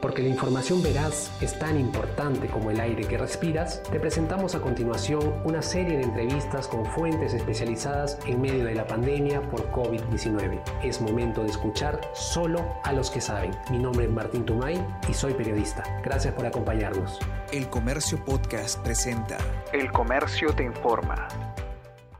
Porque 0.00 0.22
la 0.22 0.28
información 0.28 0.82
veraz 0.82 1.30
es 1.42 1.58
tan 1.58 1.78
importante 1.78 2.48
como 2.48 2.70
el 2.70 2.80
aire 2.80 3.06
que 3.06 3.18
respiras, 3.18 3.82
te 3.84 3.98
presentamos 3.98 4.54
a 4.54 4.60
continuación 4.60 5.40
una 5.44 5.62
serie 5.62 5.96
de 5.96 6.04
entrevistas 6.04 6.68
con 6.68 6.84
fuentes 6.84 7.34
especializadas 7.34 8.18
en 8.26 8.40
medio 8.40 8.64
de 8.64 8.74
la 8.74 8.86
pandemia 8.86 9.40
por 9.50 9.70
COVID-19. 9.72 10.62
Es 10.82 11.00
momento 11.00 11.42
de 11.42 11.50
escuchar 11.50 12.00
solo 12.14 12.64
a 12.84 12.92
los 12.92 13.10
que 13.10 13.20
saben. 13.20 13.52
Mi 13.70 13.78
nombre 13.78 14.04
es 14.04 14.10
Martín 14.10 14.44
Tumay 14.44 14.84
y 15.08 15.14
soy 15.14 15.34
periodista. 15.34 15.82
Gracias 16.04 16.34
por 16.34 16.46
acompañarnos. 16.46 17.18
El 17.52 17.68
Comercio 17.68 18.22
Podcast 18.24 18.82
presenta 18.82 19.38
El 19.72 19.90
Comercio 19.92 20.54
te 20.54 20.64
informa. 20.64 21.28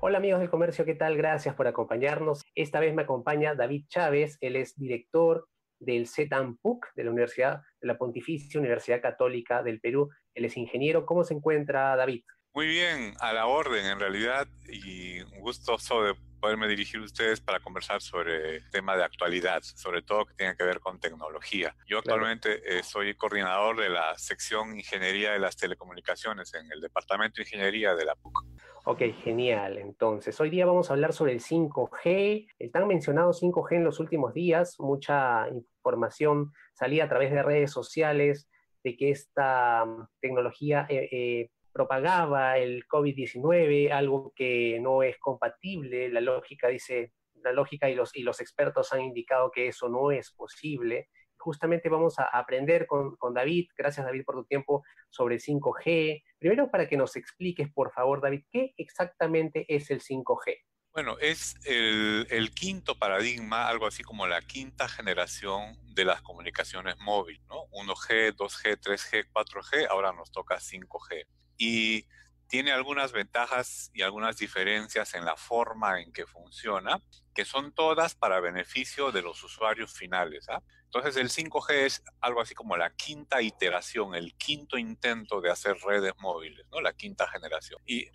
Hola 0.01 0.19
amigos 0.19 0.41
del 0.41 0.51
comercio, 0.51 0.85
¿qué 0.85 0.95
tal? 0.95 1.17
Gracias 1.17 1.55
por 1.55 1.67
acompañarnos. 1.67 2.45
Esta 2.55 2.81
vez 2.81 2.95
me 2.95 3.03
acompaña 3.03 3.55
David 3.55 3.87
Chávez, 3.89 4.39
él 4.41 4.55
es 4.55 4.77
director 4.77 5.49
del 5.79 6.07
CETAMPUC, 6.07 6.95
de 6.95 7.05
la 7.05 7.11
Universidad 7.11 7.63
de 7.81 7.89
la 7.89 7.99
Pontificia 7.99 8.61
Universidad 8.61 9.01
Católica 9.01 9.63
del 9.63 9.81
Perú. 9.81 10.11
Él 10.35 10.45
es 10.45 10.57
ingeniero. 10.57 11.07
¿Cómo 11.07 11.25
se 11.25 11.35
encuentra 11.35 11.97
David? 11.97 12.23
Muy 12.55 12.69
bien, 12.69 13.15
a 13.21 13.35
la 13.35 13.47
orden 13.47 13.85
en 13.85 14.01
realidad 14.01 14.49
y 14.67 15.21
un 15.21 15.41
gustoso 15.41 16.03
de 16.03 16.15
poderme 16.41 16.69
dirigir 16.69 17.01
a 17.01 17.05
ustedes 17.05 17.41
para 17.41 17.61
conversar 17.61 18.01
sobre 18.01 18.63
tema 18.71 18.97
de 18.97 19.05
actualidad, 19.05 19.63
sobre 19.63 20.01
todo 20.01 20.25
que 20.25 20.35
tiene 20.35 20.57
que 20.57 20.65
ver 20.65 20.81
con 20.81 20.99
tecnología. 20.99 21.77
Yo 21.87 21.99
actualmente 21.99 22.63
eh, 22.65 22.83
soy 22.83 23.15
coordinador 23.15 23.81
de 23.81 23.91
la 23.91 24.17
sección 24.19 24.75
Ingeniería 24.77 25.33
de 25.33 25.39
las 25.39 25.57
Telecomunicaciones 25.57 26.55
en 26.55 26.71
el 26.73 26.81
Departamento 26.81 27.37
de 27.37 27.43
Ingeniería 27.43 27.95
de 27.95 28.05
la 28.05 28.15
PUC. 28.15 28.45
Ok, 28.89 29.03
genial. 29.25 29.79
Entonces, 29.79 30.41
hoy 30.41 30.49
día 30.49 30.65
vamos 30.65 30.89
a 30.89 30.93
hablar 30.93 31.13
sobre 31.13 31.33
el 31.33 31.41
5G, 31.41 32.47
el 32.61 32.71
tan 32.71 32.87
mencionado 32.87 33.33
5G 33.33 33.79
en 33.79 33.85
los 33.85 33.99
últimos 33.99 34.33
días. 34.33 34.79
Mucha 34.79 35.49
información 35.49 36.53
salía 36.73 37.03
a 37.03 37.09
través 37.09 37.33
de 37.33 37.43
redes 37.43 37.73
sociales 37.73 38.49
de 38.85 38.97
que 38.97 39.11
esta 39.11 39.85
mm, 39.85 40.07
tecnología 40.21 40.87
eh, 40.89 41.09
eh, 41.11 41.51
propagaba 41.73 42.59
el 42.59 42.87
COVID-19, 42.87 43.91
algo 43.91 44.33
que 44.37 44.79
no 44.81 45.03
es 45.03 45.19
compatible. 45.19 46.09
La 46.09 46.21
lógica 46.21 46.69
dice, 46.69 47.13
la 47.43 47.51
lógica 47.51 47.91
y 47.91 47.97
los, 47.97 48.15
y 48.15 48.23
los 48.23 48.41
expertos 48.41 48.93
han 48.93 49.01
indicado 49.01 49.51
que 49.51 49.67
eso 49.67 49.89
no 49.89 50.13
es 50.13 50.31
posible 50.31 51.09
justamente 51.47 51.89
vamos 51.89 52.19
a 52.19 52.25
aprender 52.25 52.89
con, 52.89 53.17
David, 53.33 53.69
gracias 53.79 54.05
David 54.05 54.25
por 54.25 54.35
tu 54.35 54.45
tiempo, 54.47 54.83
sobre 55.11 55.37
5G. 55.37 56.25
Primero 56.41 56.73
para 56.73 56.89
que 56.89 56.97
nos 56.97 57.15
expliques, 57.15 57.73
por 57.73 57.93
favor, 57.93 58.21
David, 58.21 58.43
¿qué 58.51 58.75
exactamente 58.77 59.65
es 59.69 59.89
el 59.93 60.03
5G? 60.03 60.59
Bueno, 60.93 61.17
es 61.21 61.55
el, 61.65 62.51
quinto 62.53 62.99
paradigma, 62.99 63.69
algo 63.69 63.87
así 63.87 64.03
como 64.03 64.27
la 64.27 64.43
quinta 64.43 64.89
generación 64.89 65.77
de 65.95 66.05
las 66.05 66.21
comunicaciones 66.21 66.97
móviles, 66.99 67.43
¿no? 67.49 67.67
1G, 67.71 68.35
2G, 68.35 68.81
3G, 68.81 69.27
4G, 69.33 69.87
ahora 69.89 70.13
nos 70.13 70.33
toca 70.33 70.57
5G. 70.57 71.27
Y 71.59 72.07
tiene 72.49 72.73
algunas 72.73 73.13
ventajas 73.13 73.91
y 73.93 74.03
algunas 74.03 74.37
diferencias 74.37 75.15
en 75.15 75.25
la 75.25 75.37
forma 75.37 76.01
en 76.01 76.13
que 76.13 76.27
funciona, 76.27 77.01
que 77.35 77.45
son 77.45 77.73
todas 77.73 78.15
para 78.15 78.41
beneficio 78.41 79.13
de 79.13 79.23
los 79.23 79.43
usuarios 79.43 79.93
finales. 79.93 80.49
¿ah? 80.49 80.63
Entonces 80.85 81.17
el 81.17 81.31
5G 81.31 81.73
es 81.85 82.03
algo 82.21 82.41
así 82.41 82.55
como 82.55 82.77
la 82.77 82.95
quinta 82.95 83.43
iteración, 83.43 84.15
el 84.15 84.35
quinto 84.37 84.79
intento 84.79 85.41
de 85.41 85.51
hacer 85.51 85.77
redes 85.79 86.13
móviles, 86.19 86.67
¿no? 86.71 86.81
la 86.81 86.93
quinta 86.93 87.29
generación. 87.29 87.81
Y 87.85 88.09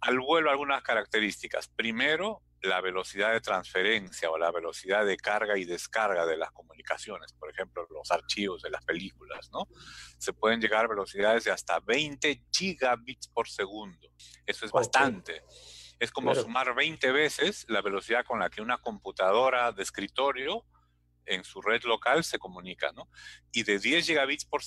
al 0.00 0.20
vuelo 0.20 0.50
algunas 0.50 0.82
características. 0.82 1.68
Primero, 1.68 2.42
la 2.62 2.80
velocidad 2.80 3.32
de 3.32 3.40
transferencia 3.40 4.30
o 4.30 4.38
la 4.38 4.50
velocidad 4.50 5.04
de 5.04 5.16
carga 5.16 5.58
y 5.58 5.64
descarga 5.64 6.26
de 6.26 6.36
las 6.36 6.50
comunicaciones, 6.52 7.32
por 7.34 7.50
ejemplo, 7.50 7.86
los 7.90 8.10
archivos 8.10 8.62
de 8.62 8.70
las 8.70 8.84
películas, 8.84 9.50
¿no? 9.52 9.68
Se 10.18 10.32
pueden 10.32 10.60
llegar 10.60 10.84
a 10.84 10.88
velocidades 10.88 11.44
de 11.44 11.50
hasta 11.50 11.80
20 11.80 12.44
gigabits 12.50 13.28
por 13.28 13.48
segundo. 13.48 14.08
Eso 14.44 14.64
es 14.64 14.72
bastante. 14.72 15.42
Es 15.98 16.10
como 16.10 16.34
sumar 16.34 16.74
20 16.74 17.10
veces 17.12 17.64
la 17.68 17.80
velocidad 17.80 18.24
con 18.24 18.38
la 18.38 18.50
que 18.50 18.60
una 18.60 18.78
computadora 18.78 19.72
de 19.72 19.82
escritorio 19.82 20.64
en 21.24 21.42
su 21.44 21.60
red 21.60 21.82
local 21.84 22.22
se 22.24 22.38
comunica, 22.38 22.92
¿no? 22.92 23.08
Y 23.52 23.62
de 23.64 23.78
10 23.78 24.06
gigabits 24.06 24.44
por, 24.44 24.62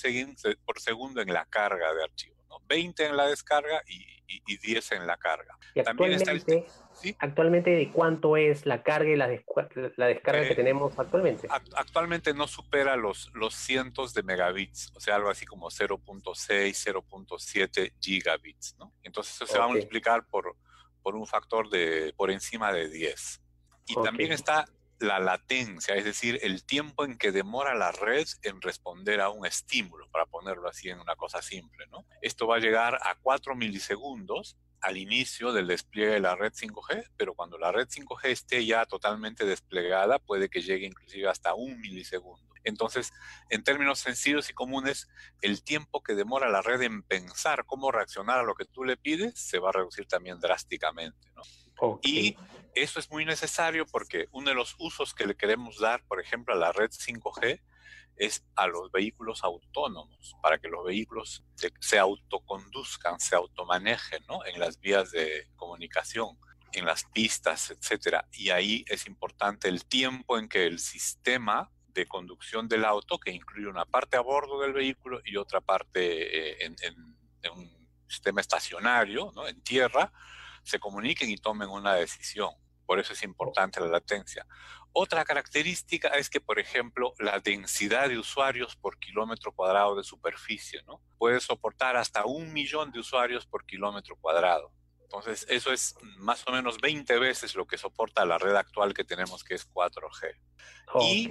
por 0.65 0.79
segundo 0.79 1.21
en 1.21 1.33
la 1.33 1.45
carga 1.45 1.93
de 1.93 2.03
archivos. 2.03 2.39
20 2.67 3.05
en 3.05 3.17
la 3.17 3.27
descarga 3.27 3.81
y, 3.87 4.18
10 4.45 4.91
en 4.93 5.07
la 5.07 5.17
carga. 5.17 5.57
También 5.83 6.13
actualmente, 6.13 6.65
está 7.01 7.25
actualmente, 7.25 7.69
¿de 7.71 7.91
cuánto 7.91 8.37
es 8.37 8.65
la 8.65 8.83
carga 8.83 9.09
y 9.09 9.15
la, 9.15 9.27
descarga 9.27 10.47
que 10.47 10.53
eh, 10.53 10.55
tenemos 10.55 10.97
actualmente? 10.97 11.47
Actualmente 11.75 12.33
no 12.33 12.47
supera 12.47 12.95
los, 12.95 13.31
los 13.33 13.55
cientos 13.55 14.13
de 14.13 14.23
megabits, 14.23 14.91
o 14.95 14.99
sea, 14.99 15.15
algo 15.15 15.29
así 15.29 15.45
como 15.45 15.69
0.6, 15.69 16.23
0.7 16.23 17.93
gigabits, 17.99 18.75
¿no? 18.77 18.93
Entonces 19.03 19.35
eso 19.35 19.47
se 19.47 19.57
va 19.57 19.65
a 19.65 19.69
multiplicar 19.69 20.25
por, 20.27 20.55
por 21.01 21.15
un 21.15 21.25
factor 21.25 21.69
de 21.69 22.13
por 22.15 22.31
encima 22.31 22.71
de 22.71 22.89
10. 22.89 23.41
Y 23.87 23.95
también 24.03 24.31
está 24.31 24.65
la 24.99 25.19
latencia, 25.19 25.95
es 25.95 26.03
decir, 26.03 26.39
el 26.41 26.63
tiempo 26.65 27.05
en 27.05 27.17
que 27.17 27.31
demora 27.31 27.73
la 27.73 27.91
red 27.91 28.27
en 28.43 28.61
responder 28.61 29.21
a 29.21 29.29
un 29.29 29.45
estímulo, 29.45 30.09
para 30.11 30.25
ponerlo 30.25 30.67
así 30.67 30.89
en 30.89 30.99
una 30.99 31.15
cosa 31.15 31.41
simple. 31.41 31.85
¿no? 31.87 32.05
Esto 32.21 32.47
va 32.47 32.57
a 32.57 32.59
llegar 32.59 32.95
a 32.95 33.15
4 33.21 33.55
milisegundos 33.55 34.57
al 34.81 34.97
inicio 34.97 35.51
del 35.51 35.67
despliegue 35.67 36.13
de 36.13 36.19
la 36.19 36.35
red 36.35 36.53
5G, 36.53 37.11
pero 37.17 37.33
cuando 37.33 37.57
la 37.57 37.71
red 37.71 37.87
5G 37.87 38.29
esté 38.29 38.65
ya 38.65 38.85
totalmente 38.85 39.45
desplegada, 39.45 40.19
puede 40.19 40.49
que 40.49 40.61
llegue 40.61 40.85
inclusive 40.85 41.27
hasta 41.27 41.53
un 41.53 41.79
milisegundo. 41.79 42.49
Entonces, 42.63 43.13
en 43.49 43.63
términos 43.63 43.99
sencillos 43.99 44.49
y 44.49 44.53
comunes, 44.53 45.07
el 45.41 45.63
tiempo 45.63 46.03
que 46.03 46.15
demora 46.15 46.49
la 46.49 46.61
red 46.61 46.81
en 46.81 47.03
pensar 47.03 47.65
cómo 47.65 47.91
reaccionar 47.91 48.39
a 48.39 48.43
lo 48.43 48.55
que 48.55 48.65
tú 48.65 48.83
le 48.83 48.97
pides 48.97 49.39
se 49.39 49.59
va 49.59 49.69
a 49.69 49.73
reducir 49.73 50.07
también 50.07 50.39
drásticamente. 50.39 51.29
Y 52.01 52.37
eso 52.75 52.99
es 52.99 53.09
muy 53.09 53.25
necesario 53.25 53.85
porque 53.85 54.27
uno 54.31 54.49
de 54.49 54.55
los 54.55 54.75
usos 54.79 55.13
que 55.13 55.25
le 55.25 55.35
queremos 55.35 55.79
dar, 55.79 56.03
por 56.07 56.19
ejemplo, 56.19 56.53
a 56.53 56.57
la 56.57 56.71
red 56.71 56.89
5G 56.89 57.61
es 58.19 58.45
a 58.55 58.67
los 58.67 58.91
vehículos 58.91 59.43
autónomos, 59.43 60.35
para 60.41 60.59
que 60.59 60.67
los 60.67 60.83
vehículos 60.85 61.43
se, 61.79 61.97
autoconduzcan, 61.97 63.19
se 63.19 63.35
automanejen 63.35 64.23
¿no? 64.27 64.45
en 64.45 64.59
las 64.59 64.79
vías 64.79 65.11
de 65.11 65.47
comunicación, 65.55 66.37
en 66.73 66.85
las 66.85 67.05
pistas, 67.05 67.71
etcétera. 67.71 68.27
Y 68.33 68.49
ahí 68.49 68.83
es 68.87 69.07
importante 69.07 69.69
el 69.69 69.85
tiempo 69.85 70.37
en 70.37 70.49
que 70.49 70.67
el 70.67 70.79
sistema 70.79 71.71
de 71.87 72.05
conducción 72.07 72.67
del 72.67 72.85
auto, 72.85 73.19
que 73.19 73.31
incluye 73.31 73.67
una 73.67 73.85
parte 73.85 74.17
a 74.17 74.21
bordo 74.21 74.59
del 74.59 74.73
vehículo 74.73 75.21
y 75.23 75.37
otra 75.37 75.61
parte 75.61 76.61
eh, 76.61 76.65
en, 76.65 76.75
en, 76.81 77.51
un 77.51 77.79
sistema 78.07 78.41
estacionario, 78.41 79.31
¿no? 79.33 79.47
en 79.47 79.61
tierra, 79.61 80.11
se 80.63 80.79
comuniquen 80.79 81.29
y 81.29 81.37
tomen 81.37 81.69
una 81.69 81.95
decisión. 81.95 82.51
Por 82.85 82.99
eso 82.99 83.13
es 83.13 83.23
importante 83.23 83.79
la 83.79 83.87
latencia. 83.87 84.47
Otra 84.93 85.23
característica 85.23 86.07
es 86.09 86.29
que, 86.29 86.41
por 86.41 86.59
ejemplo, 86.59 87.13
la 87.19 87.39
densidad 87.39 88.09
de 88.09 88.17
usuarios 88.17 88.75
por 88.75 88.97
kilómetro 88.97 89.51
cuadrado 89.51 89.95
de 89.95 90.03
superficie, 90.03 90.81
¿no? 90.87 90.99
Puede 91.19 91.39
soportar 91.39 91.95
hasta 91.95 92.25
un 92.25 92.51
millón 92.51 92.91
de 92.91 92.99
usuarios 92.99 93.45
por 93.45 93.65
kilómetro 93.65 94.15
cuadrado. 94.15 94.71
Entonces, 95.03 95.45
eso 95.49 95.71
es 95.71 95.95
más 96.17 96.47
o 96.47 96.51
menos 96.51 96.79
20 96.79 97.17
veces 97.19 97.55
lo 97.55 97.65
que 97.65 97.77
soporta 97.77 98.25
la 98.25 98.37
red 98.37 98.55
actual 98.55 98.93
que 98.93 99.03
tenemos, 99.03 99.43
que 99.43 99.55
es 99.55 99.67
4G. 99.71 100.35
Y 101.01 101.29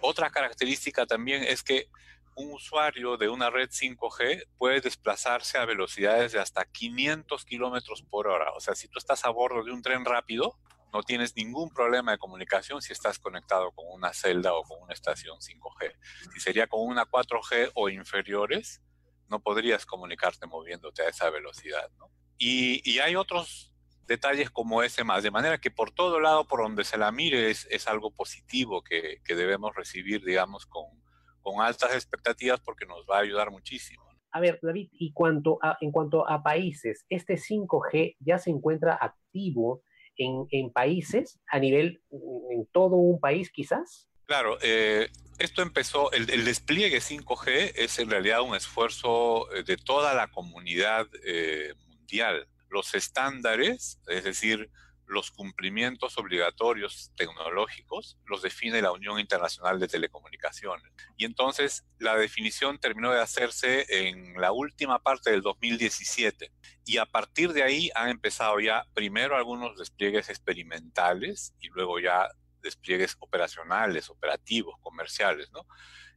otra 0.00 0.30
característica 0.30 1.06
también 1.06 1.42
es 1.44 1.62
que 1.62 1.88
un 2.34 2.52
usuario 2.52 3.16
de 3.16 3.28
una 3.28 3.50
red 3.50 3.68
5G 3.68 4.46
puede 4.56 4.80
desplazarse 4.80 5.58
a 5.58 5.64
velocidades 5.64 6.32
de 6.32 6.40
hasta 6.40 6.64
500 6.64 7.44
kilómetros 7.44 8.02
por 8.02 8.28
hora. 8.28 8.52
O 8.52 8.60
sea, 8.60 8.74
si 8.74 8.88
tú 8.88 8.98
estás 8.98 9.24
a 9.24 9.30
bordo 9.30 9.64
de 9.64 9.72
un 9.72 9.82
tren 9.82 10.04
rápido, 10.04 10.58
no 10.92 11.02
tienes 11.02 11.34
ningún 11.36 11.70
problema 11.70 12.12
de 12.12 12.18
comunicación 12.18 12.82
si 12.82 12.92
estás 12.92 13.18
conectado 13.18 13.72
con 13.72 13.86
una 13.90 14.12
celda 14.12 14.52
o 14.54 14.62
con 14.62 14.82
una 14.82 14.92
estación 14.92 15.38
5G. 15.38 15.94
Si 16.34 16.40
sería 16.40 16.66
con 16.66 16.80
una 16.86 17.06
4G 17.06 17.70
o 17.74 17.88
inferiores, 17.88 18.82
no 19.28 19.40
podrías 19.40 19.86
comunicarte 19.86 20.46
moviéndote 20.46 21.02
a 21.02 21.08
esa 21.08 21.30
velocidad. 21.30 21.90
Y, 22.36 22.98
hay 22.98 23.16
otros 23.16 23.72
detalles 24.06 24.50
como 24.50 24.82
ese 24.82 25.04
más, 25.04 25.22
de 25.22 25.30
manera 25.30 25.58
que 25.58 25.70
por 25.70 25.92
todo 25.92 26.20
lado, 26.20 26.46
por 26.46 26.60
donde 26.60 26.84
se 26.84 26.98
la 26.98 27.10
mire, 27.12 27.50
es, 27.50 27.88
algo 27.88 28.10
positivo 28.10 28.82
que, 28.82 29.22
que 29.24 29.34
debemos 29.34 29.74
recibir, 29.74 30.22
digamos, 30.24 30.66
con, 30.66 31.01
con 31.42 31.60
altas 31.60 31.94
expectativas 31.94 32.60
porque 32.60 32.86
nos 32.86 33.04
va 33.10 33.18
a 33.18 33.20
ayudar 33.20 33.50
muchísimo. 33.50 34.02
A 34.30 34.40
ver, 34.40 34.58
David, 34.62 34.88
y 34.92 35.12
cuanto 35.12 35.58
en 35.80 35.92
cuanto 35.92 36.28
a 36.28 36.42
países, 36.42 37.04
¿este 37.10 37.34
5G 37.34 38.16
ya 38.20 38.38
se 38.38 38.50
encuentra 38.50 38.96
activo 38.98 39.82
en, 40.16 40.72
países 40.72 41.38
a 41.48 41.58
nivel, 41.58 42.02
en 42.50 42.66
todo 42.72 42.96
un 42.96 43.20
país 43.20 43.50
quizás? 43.50 44.08
Claro, 44.24 44.56
eh, 44.62 45.10
esto 45.38 45.62
empezó, 45.62 46.12
el, 46.12 46.26
despliegue 46.44 46.98
5G 46.98 47.72
es 47.74 47.98
en 47.98 48.08
realidad 48.08 48.42
un 48.42 48.54
esfuerzo 48.54 49.52
eh, 49.52 49.64
de 49.64 49.76
toda 49.76 50.14
la 50.14 50.28
comunidad 50.28 51.06
eh, 51.24 51.74
mundial. 51.88 52.48
Los 52.70 52.94
estándares, 52.94 54.00
es 54.06 54.24
decir, 54.24 54.70
los 55.12 55.30
cumplimientos 55.30 56.18
obligatorios 56.18 57.12
tecnológicos 57.16 58.18
los 58.26 58.42
define 58.42 58.82
la 58.82 58.92
Unión 58.92 59.20
Internacional 59.20 59.78
de 59.78 59.88
Telecomunicaciones. 59.88 60.90
Y 61.16 61.24
entonces 61.24 61.84
la 61.98 62.16
definición 62.16 62.78
terminó 62.78 63.12
de 63.12 63.20
hacerse 63.20 63.86
en 64.08 64.40
la 64.40 64.52
última 64.52 65.02
parte 65.02 65.30
del 65.30 65.42
2017. 65.42 66.50
Y 66.86 66.98
a 66.98 67.06
partir 67.06 67.52
de 67.52 67.62
ahí 67.62 67.90
han 67.94 68.08
empezado 68.08 68.58
ya 68.58 68.86
primero 68.94 69.36
algunos 69.36 69.76
despliegues 69.76 70.28
experimentales 70.30 71.54
y 71.60 71.68
luego 71.68 72.00
ya 72.00 72.28
despliegues 72.62 73.16
operacionales, 73.20 74.08
operativos, 74.08 74.76
comerciales, 74.80 75.50
¿no? 75.52 75.66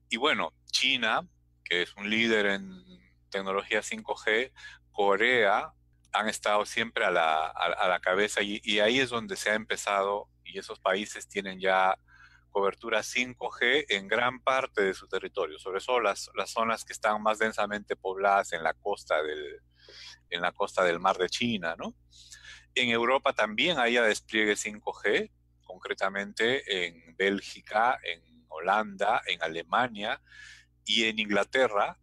Y 0.10 0.18
bueno, 0.18 0.54
China, 0.72 1.28
que 1.64 1.82
es 1.82 1.94
un 1.96 2.10
líder 2.10 2.46
en 2.46 2.84
tecnología 3.30 3.82
5G, 3.82 4.52
Corea, 4.92 5.74
han 6.16 6.30
estado 6.30 6.66
siempre 6.66 7.06
a 7.06 7.12
la, 7.12 7.48
a, 7.48 7.88
la 7.88 8.00
cabeza 8.00 8.42
y, 8.42 8.80
ahí 8.80 9.00
es 9.00 9.10
donde 9.10 9.36
se 9.36 9.50
ha 9.50 9.56
empezado 9.56 10.30
y 10.44 10.58
esos 10.58 10.80
países 10.80 11.28
tienen 11.28 11.60
ya 11.60 11.98
cobertura 12.50 13.00
5G 13.02 13.86
en 13.90 14.08
gran 14.08 14.40
parte 14.40 14.82
de 14.82 14.94
su 14.94 15.08
territorio, 15.08 15.60
sobre 15.60 15.82
todo 15.82 16.00
las, 16.00 16.30
las 16.36 16.52
zonas 16.52 16.86
que 16.86 16.94
están 16.94 17.22
más 17.22 17.40
densamente 17.40 17.98
pobladas 17.98 18.54
en 18.54 18.64
la 18.64 18.74
costa 18.74 19.22
del, 19.22 19.60
en 20.30 20.42
la 20.42 20.54
costa 20.54 20.84
del 20.84 21.00
mar 21.00 21.18
de 21.18 21.30
China, 21.30 21.76
¿no? 21.78 21.94
En 22.74 22.90
Europa 22.90 23.34
también 23.34 23.80
hay 23.80 23.96
despliegue 23.96 24.54
5G, 24.54 25.32
concretamente 25.66 26.88
en 26.88 27.16
Bélgica, 27.16 28.00
en 28.04 28.46
Holanda, 28.50 29.22
en 29.28 29.42
Alemania 29.44 30.22
y 30.86 31.06
en 31.06 31.20
Inglaterra, 31.20 31.98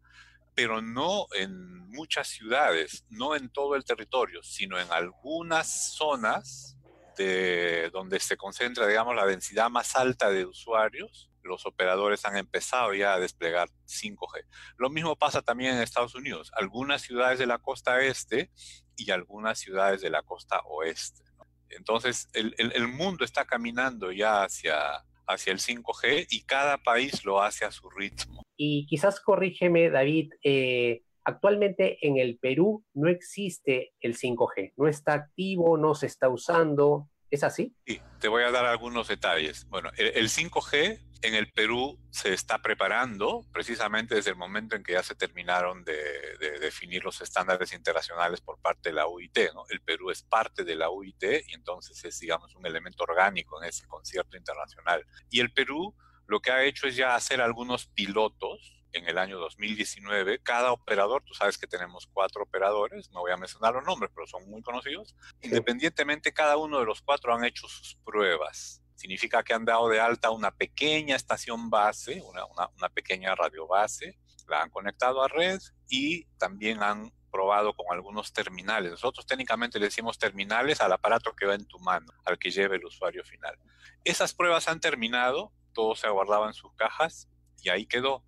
pero 0.54 0.82
no 0.82 1.26
en 1.34 1.88
muchas 1.90 2.28
ciudades, 2.28 3.04
no 3.10 3.36
en 3.36 3.50
todo 3.50 3.76
el 3.76 3.84
territorio, 3.84 4.42
sino 4.42 4.78
en 4.78 4.90
algunas 4.90 5.94
zonas 5.94 6.76
de 7.16 7.90
donde 7.92 8.20
se 8.20 8.36
concentra, 8.36 8.86
digamos, 8.86 9.14
la 9.14 9.26
densidad 9.26 9.70
más 9.70 9.96
alta 9.96 10.30
de 10.30 10.46
usuarios, 10.46 11.30
los 11.42 11.66
operadores 11.66 12.24
han 12.24 12.36
empezado 12.36 12.94
ya 12.94 13.14
a 13.14 13.20
desplegar 13.20 13.68
5G. 13.86 14.46
Lo 14.76 14.90
mismo 14.90 15.16
pasa 15.16 15.42
también 15.42 15.74
en 15.74 15.82
Estados 15.82 16.14
Unidos, 16.14 16.50
algunas 16.54 17.02
ciudades 17.02 17.38
de 17.38 17.46
la 17.46 17.58
costa 17.58 18.00
este 18.00 18.50
y 18.96 19.10
algunas 19.10 19.58
ciudades 19.58 20.00
de 20.00 20.10
la 20.10 20.22
costa 20.22 20.60
oeste. 20.64 21.22
Entonces, 21.70 22.28
el, 22.34 22.54
el, 22.58 22.86
mundo 22.86 23.24
está 23.24 23.46
caminando 23.46 24.12
ya 24.12 24.44
hacia, 24.44 25.04
hacia 25.26 25.52
el 25.52 25.58
5G 25.58 26.26
y 26.30 26.42
cada 26.42 26.78
país 26.78 27.24
lo 27.24 27.40
hace 27.42 27.64
a 27.64 27.70
su 27.70 27.88
ritmo. 27.90 28.42
Y 28.56 28.86
quizás 28.86 29.20
corrígeme, 29.20 29.90
David, 29.90 30.32
eh, 30.42 31.02
actualmente 31.24 31.98
en 32.06 32.18
el 32.18 32.38
Perú 32.38 32.84
no 32.94 33.08
existe 33.08 33.92
el 34.00 34.16
5G, 34.16 34.72
no 34.76 34.88
está 34.88 35.14
activo, 35.14 35.76
no 35.76 35.94
se 35.94 36.06
está 36.06 36.28
usando. 36.28 37.08
¿Es 37.32 37.42
así? 37.42 37.74
Sí, 37.86 37.98
te 38.20 38.28
voy 38.28 38.42
a 38.42 38.50
dar 38.50 38.66
algunos 38.66 39.08
detalles. 39.08 39.66
Bueno, 39.70 39.90
el, 39.96 40.28
5G 40.28 41.00
en 41.22 41.34
el 41.34 41.50
Perú 41.50 41.98
se 42.10 42.34
está 42.34 42.60
preparando 42.60 43.46
precisamente 43.50 44.14
desde 44.14 44.32
el 44.32 44.36
momento 44.36 44.76
en 44.76 44.82
que 44.82 44.92
ya 44.92 45.02
se 45.02 45.14
terminaron 45.14 45.82
de, 45.82 46.36
definir 46.60 47.02
los 47.02 47.22
estándares 47.22 47.72
internacionales 47.72 48.42
por 48.42 48.60
parte 48.60 48.90
de 48.90 48.96
la 48.96 49.06
UIT. 49.06 49.54
¿no? 49.54 49.64
El 49.70 49.80
Perú 49.80 50.10
es 50.10 50.22
parte 50.22 50.62
de 50.62 50.76
la 50.76 50.90
UIT 50.90 51.22
y 51.48 51.54
entonces 51.54 52.04
es, 52.04 52.20
digamos, 52.20 52.54
un 52.54 52.66
elemento 52.66 53.04
orgánico 53.04 53.62
en 53.62 53.70
ese 53.70 53.86
concierto 53.86 54.36
internacional. 54.36 55.06
Y 55.30 55.40
el 55.40 55.54
Perú 55.54 55.96
lo 56.26 56.40
que 56.40 56.50
ha 56.50 56.62
hecho 56.64 56.86
es 56.86 56.96
ya 56.96 57.14
hacer 57.14 57.40
algunos 57.40 57.86
pilotos 57.86 58.81
en 58.92 59.06
el 59.06 59.18
año 59.18 59.38
2019, 59.38 60.40
cada 60.40 60.72
operador, 60.72 61.22
tú 61.24 61.34
sabes 61.34 61.58
que 61.58 61.66
tenemos 61.66 62.06
cuatro 62.12 62.42
operadores, 62.42 63.10
no 63.10 63.20
voy 63.20 63.32
a 63.32 63.36
mencionar 63.36 63.74
los 63.74 63.84
nombres, 63.84 64.10
pero 64.14 64.26
son 64.26 64.48
muy 64.48 64.62
conocidos, 64.62 65.14
independientemente 65.40 66.32
cada 66.32 66.56
uno 66.56 66.78
de 66.78 66.84
los 66.84 67.02
cuatro 67.02 67.34
han 67.34 67.44
hecho 67.44 67.68
sus 67.68 67.96
pruebas. 68.04 68.82
Significa 68.94 69.42
que 69.42 69.54
han 69.54 69.64
dado 69.64 69.88
de 69.88 70.00
alta 70.00 70.30
una 70.30 70.50
pequeña 70.50 71.16
estación 71.16 71.70
base, 71.70 72.22
una, 72.22 72.44
una, 72.46 72.88
pequeña 72.88 73.34
radio 73.34 73.66
base, 73.66 74.18
la 74.48 74.62
han 74.62 74.70
conectado 74.70 75.22
a 75.22 75.28
red 75.28 75.60
y 75.88 76.24
también 76.38 76.82
han 76.82 77.12
probado 77.32 77.72
con 77.74 77.86
algunos 77.90 78.32
terminales. 78.32 78.92
Nosotros 78.92 79.26
técnicamente 79.26 79.78
le 79.78 79.86
decimos 79.86 80.18
terminales 80.18 80.80
al 80.80 80.92
aparato 80.92 81.34
que 81.34 81.46
va 81.46 81.54
en 81.54 81.64
tu 81.66 81.78
mano, 81.78 82.12
al 82.24 82.38
que 82.38 82.50
lleve 82.50 82.76
el 82.76 82.84
usuario 82.84 83.24
final. 83.24 83.58
Esas 84.04 84.34
pruebas 84.34 84.68
han 84.68 84.80
terminado, 84.80 85.50
todo 85.72 85.96
se 85.96 86.06
aguardaba 86.06 86.46
en 86.46 86.54
sus 86.54 86.72
cajas 86.74 87.28
y 87.62 87.70
ahí 87.70 87.86
quedó. 87.86 88.22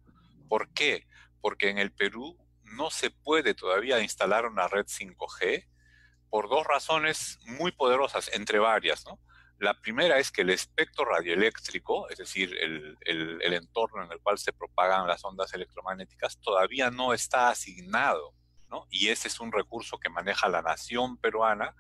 ¿Por 0.49 0.73
qué? 0.73 1.07
Porque 1.41 1.71
en 1.71 1.79
el 1.79 1.93
Perú 1.93 2.39
no 2.63 2.91
se 2.91 3.11
puede 3.11 3.55
todavía 3.55 4.01
instalar 4.01 4.47
una 4.47 4.69
red 4.69 4.87
5G 4.87 5.67
por 6.31 6.49
dos 6.49 6.67
razones 6.67 7.39
muy 7.45 7.73
poderosas, 7.73 8.31
entre 8.35 8.59
varias. 8.59 9.05
La 9.59 9.81
primera 9.81 10.19
es 10.19 10.33
que 10.33 10.43
el 10.43 10.51
espectro 10.51 11.05
radioeléctrico, 11.05 12.09
es 12.09 12.19
decir, 12.19 12.57
el, 12.61 12.99
entorno 13.41 14.05
en 14.05 14.11
el 14.11 14.21
cual 14.21 14.39
se 14.39 14.53
propagan 14.53 15.07
las 15.07 15.25
ondas 15.25 15.55
electromagnéticas, 15.55 16.41
todavía 16.41 16.91
no 16.91 17.15
está 17.15 17.49
asignado. 17.51 18.35
Y 18.91 19.09
ese 19.09 19.29
es 19.29 19.41
un 19.41 19.53
recurso 19.53 19.99
que 19.99 20.09
maneja 20.09 20.49
la 20.49 20.63
nación 20.63 21.17
peruana 21.19 21.75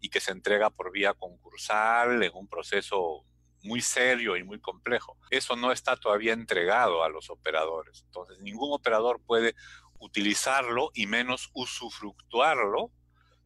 y 0.00 0.10
que 0.10 0.20
se 0.20 0.32
entrega 0.32 0.70
por 0.70 0.92
vía 0.92 1.14
concursal 1.14 2.22
en 2.22 2.30
un 2.34 2.46
proceso 2.46 3.24
muy 3.66 3.80
serio 3.80 4.36
y 4.36 4.44
muy 4.44 4.60
complejo. 4.60 5.18
Eso 5.30 5.56
no 5.56 5.72
está 5.72 5.96
todavía 5.96 6.32
entregado 6.32 7.02
a 7.02 7.08
los 7.08 7.30
operadores. 7.30 8.02
Entonces, 8.06 8.38
ningún 8.40 8.72
operador 8.72 9.20
puede 9.26 9.54
utilizarlo 9.98 10.90
y 10.94 11.06
menos 11.06 11.50
usufructuarlo 11.54 12.92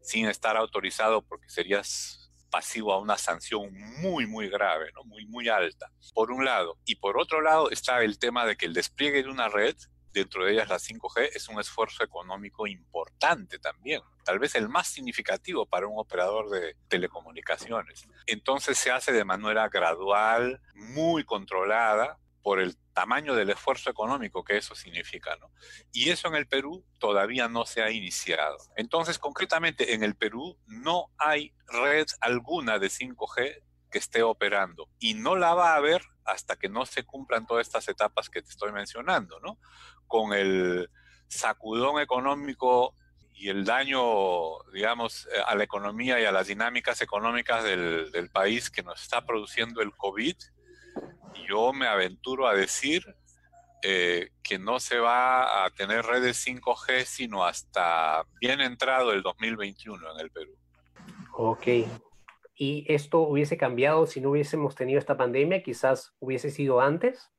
sin 0.01 0.27
estar 0.27 0.57
autorizado 0.57 1.23
porque 1.23 1.49
serías 1.49 2.31
pasivo 2.51 2.93
a 2.93 2.99
una 2.99 3.17
sanción 3.17 3.73
muy, 4.01 4.27
muy 4.27 4.49
grave, 4.49 4.91
¿no? 4.95 5.05
muy, 5.05 5.25
muy 5.27 5.49
alta, 5.49 5.91
por 6.15 6.33
un 6.33 6.45
lado. 6.45 6.79
Y 6.85 6.97
por 6.97 7.19
otro 7.19 7.41
lado 7.41 7.71
está 7.71 8.03
el 8.03 8.19
tema 8.19 8.45
de 8.45 8.57
que 8.57 8.67
el 8.67 8.75
despliegue 8.75 9.23
de 9.23 9.29
una 9.29 9.49
red 9.49 9.77
dentro 10.13 10.45
de 10.45 10.53
ellas 10.53 10.69
la 10.69 10.79
5G, 10.79 11.31
es 11.35 11.49
un 11.49 11.61
esfuerzo 11.61 12.03
económico 12.05 12.67
importante 12.67 13.59
también, 13.59 14.01
tal 14.25 14.39
vez 14.39 14.55
el 14.55 14.69
más 14.69 14.89
significativo 14.89 15.67
para 15.67 15.87
un 15.87 15.99
operador 15.99 16.51
de 16.51 16.77
telecomunicaciones. 16.89 18.07
Entonces 18.27 18.79
se 18.79 18.91
hace 18.91 19.13
de 19.13 19.25
manera 19.25 19.69
gradual, 19.69 20.61
muy 20.75 21.25
controlada 21.25 22.19
por 22.43 22.61
el 22.61 22.77
tamaño 22.95 23.35
del 23.35 23.51
esfuerzo 23.51 23.91
económico 23.91 24.45
que 24.45 24.57
eso 24.57 24.75
significa, 24.75 25.37
¿no? 25.37 25.51
Y 25.93 26.11
eso 26.11 26.29
en 26.29 26.35
el 26.35 26.47
Perú 26.47 26.85
todavía 26.99 27.49
no 27.49 27.67
se 27.67 27.83
ha 27.83 27.91
iniciado. 27.91 28.57
Entonces, 28.77 29.19
concretamente, 29.19 29.95
en 29.95 30.03
el 30.03 30.15
Perú 30.15 30.59
no 30.67 31.07
hay 31.19 31.53
red 31.67 32.07
alguna 32.21 32.79
de 32.79 32.89
5G 32.89 33.63
que 33.91 33.99
esté 33.99 34.23
operando 34.23 34.89
y 34.99 35.15
no 35.15 35.37
la 35.37 35.55
va 35.55 35.73
a 35.73 35.77
haber 35.77 36.03
hasta 36.25 36.57
que 36.57 36.69
no 36.69 36.87
se 36.87 37.05
cumplan 37.05 37.47
todas 37.47 37.67
estas 37.67 37.89
etapas 37.89 38.31
que 38.31 38.43
te 38.43 38.51
estoy 38.51 38.73
mencionando, 38.73 39.41
¿no? 39.41 39.59
Con 40.07 40.33
el 40.33 40.89
sacudón 41.29 42.01
económico 42.01 42.95
y 43.35 43.49
el 43.49 43.65
daño, 43.65 44.63
digamos, 44.73 45.27
eh, 45.27 45.41
a 45.47 45.55
la 45.55 45.65
economía 45.65 46.21
y 46.21 46.25
a 46.25 46.33
las 46.33 46.49
dinámicas 46.49 47.01
económicas 47.01 47.65
del, 47.65 48.11
del 48.13 48.31
país 48.31 48.71
que 48.71 48.83
nos 48.83 49.03
está 49.03 49.25
produciendo 49.25 49.81
el 49.81 49.97
COVID, 49.97 50.37
yo 51.49 51.73
me 51.73 51.87
aventuro 51.87 52.47
a 52.47 52.55
decir 52.55 53.03
eh, 53.83 54.31
que 54.43 54.59
no 54.59 54.79
se 54.79 54.99
va 54.99 55.65
a 55.65 55.71
tener 55.71 56.05
redes 56.05 56.47
5G 56.47 57.05
sino 57.07 57.45
hasta 57.47 58.27
bien 58.39 58.61
entrado 58.61 59.13
el 59.13 59.23
2021 59.23 60.13
en 60.13 60.21
el 60.21 60.31
Perú. 60.31 60.55
Ok, 61.33 61.67
y 62.61 62.85
esto 62.93 63.21
hubiese 63.21 63.57
cambiado 63.57 64.07
si 64.07 64.21
no 64.21 64.33
hubiésemos 64.33 64.75
tenido 64.75 64.99
esta 64.99 65.17
pandemia, 65.17 65.63
quizás 65.63 66.15
hubiese 66.19 66.51
sido 66.51 66.83
antes. 66.83 67.31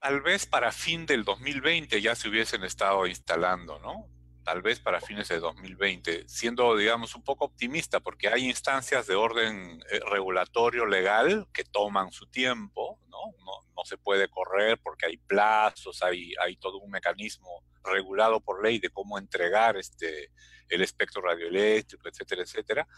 Tal 0.00 0.22
vez 0.22 0.46
para 0.46 0.72
fin 0.72 1.04
del 1.04 1.24
2020 1.24 2.00
ya 2.00 2.14
se 2.14 2.30
hubiesen 2.30 2.64
estado 2.64 3.06
instalando, 3.06 3.78
¿no? 3.80 4.08
Tal 4.44 4.62
vez 4.62 4.80
para 4.80 5.00
fines 5.00 5.28
de 5.28 5.38
2020, 5.38 6.28
siendo, 6.28 6.76
digamos, 6.76 7.14
un 7.14 7.22
poco 7.22 7.44
optimista, 7.44 8.00
porque 8.00 8.28
hay 8.28 8.48
instancias 8.48 9.06
de 9.06 9.14
orden 9.14 9.82
eh, 9.90 10.00
regulatorio 10.10 10.84
legal 10.86 11.46
que 11.52 11.64
toman 11.64 12.10
su 12.12 12.26
tiempo, 12.26 12.98
¿no? 13.08 13.18
No, 13.44 13.52
no 13.76 13.84
se 13.84 13.96
puede 13.98 14.28
correr 14.28 14.78
porque 14.82 15.06
hay 15.06 15.16
plazos, 15.16 16.02
hay, 16.02 16.34
hay 16.40 16.56
todo 16.56 16.78
un 16.78 16.90
mecanismo 16.90 17.64
regulado 17.84 18.40
por 18.40 18.62
ley 18.62 18.78
de 18.78 18.90
cómo 18.90 19.18
entregar 19.18 19.76
este, 19.76 20.30
el 20.68 20.82
espectro 20.82 21.22
radioeléctrico, 21.22 22.08
etcétera, 22.08 22.42
etcétera. 22.42 22.88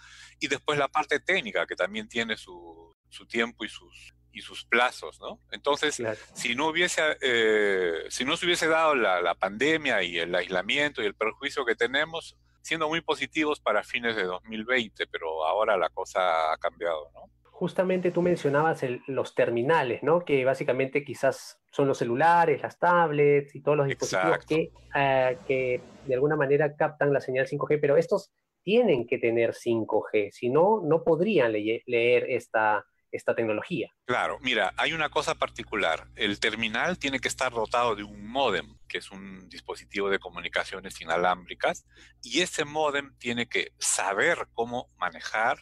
Y 0.41 0.49
después 0.49 0.79
la 0.79 0.89
parte 0.89 1.21
técnica, 1.21 1.67
que 1.67 1.77
también 1.77 2.09
tiene 2.09 2.37
su, 2.37 2.93
su 3.09 3.27
tiempo 3.27 3.65
y 3.65 3.69
sus, 3.69 4.15
y 4.35 4.41
sus 4.41 4.65
plazos, 4.65 5.21
¿no? 5.21 5.41
Entonces, 5.51 6.03
si, 6.35 6.55
no 6.55 6.69
hubiese, 6.69 7.17
eh, 7.23 8.05
si 8.09 8.25
no 8.25 8.37
se 8.37 8.47
hubiese 8.47 8.67
dado 8.69 8.95
la, 8.95 9.23
la, 9.23 9.35
pandemia 9.35 10.03
y 10.03 10.19
el 10.19 10.35
aislamiento 10.35 11.03
y 11.03 11.07
el 11.07 11.15
perjuicio 11.15 11.65
que 11.65 11.75
tenemos, 11.75 12.37
siendo 12.63 12.89
muy 12.89 13.01
positivos 13.01 13.61
para 13.61 13.83
fines 13.83 14.17
de 14.17 14.25
2020, 14.25 15.07
pero 15.07 15.47
ahora 15.47 15.77
la 15.77 15.89
cosa 15.91 16.53
ha 16.53 16.57
cambiado, 16.59 17.11
¿no? 17.15 17.31
justamente 17.55 18.11
tú 18.11 18.21
mencionabas 18.21 18.85
los 19.07 19.35
terminales, 19.35 20.03
¿no? 20.03 20.25
Que 20.25 20.45
básicamente 20.45 21.05
quizás 21.05 21.61
son 21.71 21.87
los 21.87 21.99
celulares, 21.99 22.61
las 22.61 22.79
tablets 22.81 23.55
y 23.55 23.63
todos 23.63 23.79
los 23.79 23.87
dispositivos 23.87 24.45
que, 24.45 24.71
eh, 24.95 25.39
que, 25.47 25.81
de 26.05 26.15
alguna 26.15 26.35
manera 26.35 26.75
captan 26.75 27.13
la 27.13 27.21
señal 27.21 27.47
5G, 27.47 27.79
pero 27.81 27.97
estos 27.97 28.33
tienen 28.65 29.07
que 29.07 29.19
tener 29.19 29.55
5G, 29.55 30.33
si 30.33 30.51
no, 30.51 30.83
no 30.83 31.05
podrían 31.05 31.53
leer 31.53 32.27
esta, 32.29 32.85
esta 33.15 33.35
tecnología. 33.35 33.95
Claro, 34.07 34.39
mira, 34.41 34.75
hay 34.77 34.93
una 34.93 35.09
cosa 35.09 35.37
particular. 35.37 36.09
El 36.17 36.41
terminal 36.41 36.99
tiene 36.99 37.21
que 37.21 37.29
estar 37.29 37.53
dotado 37.53 37.95
de 37.95 38.03
un 38.03 38.27
modem, 38.27 38.77
que 38.89 38.99
es 38.99 39.11
un 39.11 39.49
dispositivo 39.49 40.11
de 40.11 40.19
comunicaciones 40.19 41.01
inalámbricas, 41.01 41.87
y 42.23 42.41
ese 42.41 42.65
modem 42.65 43.17
tiene 43.19 43.47
que 43.47 43.73
saber 43.79 44.49
cómo 44.53 44.91
manejar 44.97 45.59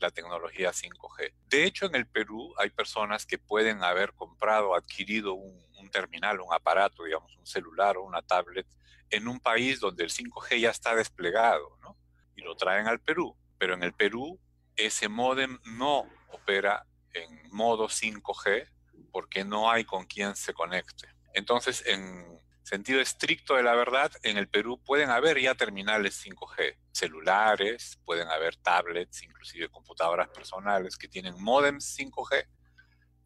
la 0.00 0.10
tecnología 0.10 0.72
5G. 0.72 1.32
De 1.48 1.64
hecho, 1.64 1.86
en 1.86 1.94
el 1.94 2.06
Perú 2.06 2.52
hay 2.58 2.70
personas 2.70 3.24
que 3.24 3.38
pueden 3.38 3.84
haber 3.84 4.12
comprado, 4.12 4.74
adquirido 4.74 5.34
un, 5.34 5.64
terminal, 5.92 6.40
un 6.40 6.52
aparato, 6.52 7.04
digamos, 7.04 7.34
un 7.36 7.46
celular 7.46 7.96
o 7.96 8.02
una 8.02 8.20
tablet, 8.20 8.66
en 9.08 9.28
un 9.28 9.38
país 9.38 9.78
donde 9.78 10.02
el 10.02 10.10
5G 10.10 10.58
ya 10.58 10.70
está 10.70 10.96
desplegado, 10.96 11.78
¿no? 11.80 11.96
Y 12.34 12.42
lo 12.42 12.56
traen 12.56 12.88
al 12.88 12.98
Perú. 13.00 13.36
Pero 13.56 13.74
en 13.74 13.84
el 13.84 13.92
Perú 13.92 14.38
ese 14.74 15.08
modem 15.08 15.58
no 15.64 16.04
opera 16.32 16.84
en 17.16 17.50
modo 17.50 17.88
5G 17.88 18.68
porque 19.12 19.44
no 19.44 19.70
hay 19.70 19.84
con 19.84 20.04
quien 20.04 20.36
se 20.36 20.52
conecte. 20.52 21.08
Entonces, 21.32 21.82
en 21.86 22.40
sentido 22.62 23.00
estricto 23.00 23.54
de 23.54 23.62
la 23.62 23.74
verdad, 23.74 24.10
en 24.22 24.36
el 24.36 24.48
Perú 24.48 24.82
pueden 24.84 25.10
haber 25.10 25.40
ya 25.40 25.54
terminales 25.54 26.22
5G, 26.24 26.76
celulares, 26.92 27.98
pueden 28.04 28.28
haber 28.28 28.56
tablets, 28.56 29.22
inclusive 29.22 29.68
computadoras 29.68 30.28
personales 30.28 30.96
que 30.96 31.08
tienen 31.08 31.40
modems 31.42 31.96
5G, 31.98 32.46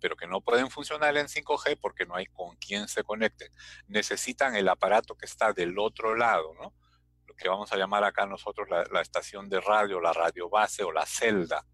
pero 0.01 0.17
que 0.17 0.27
no 0.27 0.41
pueden 0.41 0.71
funcionar 0.71 1.17
en 1.17 1.27
5G 1.27 1.79
porque 1.81 2.07
no 2.07 2.15
hay 2.15 2.27
con 2.27 2.57
quien 2.57 2.87
se 2.87 3.03
conecten. 3.03 3.51
Necesitan 3.89 4.55
el 4.57 4.69
aparato 4.69 5.17
que 5.17 5.27
está 5.27 5.53
del 5.53 5.79
otro 5.79 6.15
lado. 6.15 6.55
Lo 7.27 7.35
que 7.35 7.49
vamos 7.49 7.73
a 7.73 7.77
llamar 7.77 8.05
acá 8.05 8.27
nosotros 8.27 8.69
la 8.69 9.01
estación 9.01 9.49
de 9.49 9.61
radio, 9.61 10.01
la 10.01 10.13
radio 10.13 10.49
base 10.49 10.85
o 10.85 10.93
la 10.93 11.07
celda 11.07 11.65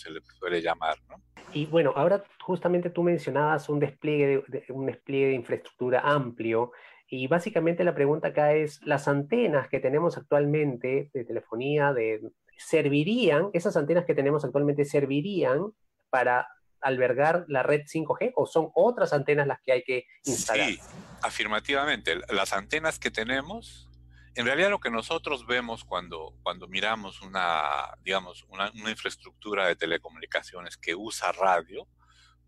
se 0.00 0.10
le 0.10 0.20
suele 0.38 0.62
llamar. 0.62 0.96
¿no? 1.08 1.22
Y 1.52 1.66
bueno, 1.66 1.92
ahora 1.96 2.24
justamente 2.40 2.90
tú 2.90 3.02
mencionabas 3.02 3.68
un 3.68 3.80
despliegue 3.80 4.44
de, 4.48 4.64
un 4.70 4.86
despliegue 4.86 5.28
de 5.28 5.34
infraestructura 5.34 6.00
amplio 6.00 6.72
y 7.08 7.26
básicamente 7.26 7.82
la 7.82 7.94
pregunta 7.94 8.28
acá 8.28 8.54
es, 8.54 8.80
¿las 8.84 9.08
antenas 9.08 9.68
que 9.68 9.80
tenemos 9.80 10.16
actualmente 10.16 11.10
de 11.12 11.24
telefonía 11.24 11.92
de, 11.92 12.20
servirían, 12.56 13.50
esas 13.52 13.76
antenas 13.76 14.04
que 14.04 14.14
tenemos 14.14 14.44
actualmente 14.44 14.84
servirían 14.84 15.72
para 16.08 16.46
albergar 16.80 17.44
la 17.48 17.62
red 17.62 17.82
5G 17.82 18.32
o 18.36 18.46
son 18.46 18.70
otras 18.74 19.12
antenas 19.12 19.46
las 19.48 19.60
que 19.60 19.72
hay 19.72 19.82
que 19.82 20.04
instalar? 20.24 20.68
Sí, 20.68 20.78
afirmativamente. 21.22 22.14
Las 22.30 22.52
antenas 22.52 23.00
que 23.00 23.10
tenemos 23.10 23.89
en 24.34 24.46
realidad 24.46 24.70
lo 24.70 24.80
que 24.80 24.90
nosotros 24.90 25.46
vemos 25.46 25.84
cuando, 25.84 26.34
cuando 26.42 26.68
miramos 26.68 27.20
una, 27.22 27.94
digamos, 28.02 28.44
una, 28.48 28.70
infraestructura 28.74 29.66
de 29.66 29.76
telecomunicaciones 29.76 30.76
que 30.76 30.94
usa 30.94 31.32
radio, 31.32 31.88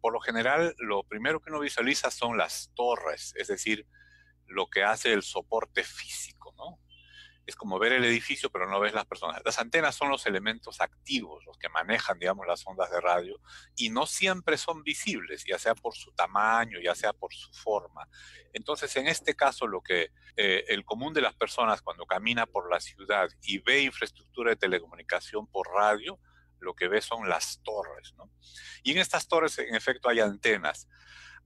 por 0.01 0.13
lo 0.13 0.21
general 0.21 0.75
lo 0.79 1.03
primero 1.03 1.41
que 1.41 1.51
uno 1.51 1.61
visualiza 1.61 2.11
son 2.11 2.37
las 2.37 2.71
torres, 2.75 3.35
es 3.37 3.49
decir, 3.49 3.87
lo 4.47 4.69
que 4.69 4.85
hace 4.85 5.13
el 5.13 5.23
soporte 5.23 5.83
físico, 5.83 6.55
¿no? 6.57 6.79
Es 7.47 7.57
como 7.57 7.79
ver 7.79 7.93
el 7.93 8.05
edificio, 8.05 8.51
pero 8.51 8.69
no 8.69 8.81
ves 8.81 8.95
las 8.95 9.07
personas. 9.07 9.43
Las 9.45 9.59
antenas 9.59 9.95
son 9.95 10.11
los 10.11 10.27
elementos 10.27 10.81
activos, 10.81 11.45
los 11.45 11.59
que 11.59 11.69
manejan, 11.69 12.19
digamos, 12.19 12.47
las 12.47 12.67
ondas 12.67 12.91
de 12.91 13.01
radio, 13.01 13.41
y 13.77 13.91
no 13.91 14.07
siempre 14.07 14.57
son 14.57 14.83
visibles, 14.83 15.45
ya 15.45 15.59
sea 15.59 15.75
por 15.75 15.95
su 15.95 16.13
tamaño, 16.13 16.79
ya 16.81 16.95
sea 16.95 17.13
por 17.13 17.35
su 17.35 17.53
forma. 17.53 18.09
Entonces, 18.53 18.95
en 18.97 19.09
este 19.09 19.35
caso, 19.35 19.67
lo 19.67 19.81
que 19.81 20.11
eh, 20.37 20.65
el 20.69 20.85
común 20.85 21.13
de 21.13 21.21
las 21.21 21.35
personas 21.35 21.83
cuando 21.83 22.07
camina 22.07 22.47
por 22.47 22.71
la 22.71 22.81
ciudad 22.81 23.29
y 23.43 23.59
ve 23.59 23.83
infraestructura 23.83 24.51
de 24.51 24.57
telecomunicación 24.57 25.47
por 25.47 25.69
radio, 25.69 26.19
lo 26.61 26.75
que 26.75 26.89
ve 26.89 27.01
son 27.01 27.29
las 27.29 27.61
torres, 27.63 28.15
¿no? 28.17 28.31
Y 28.85 28.93
en 28.93 28.99
estas 28.99 29.27
torres, 29.27 29.59
en 29.59 29.75
efecto, 29.75 30.09
hay 30.09 30.21
antenas 30.21 30.89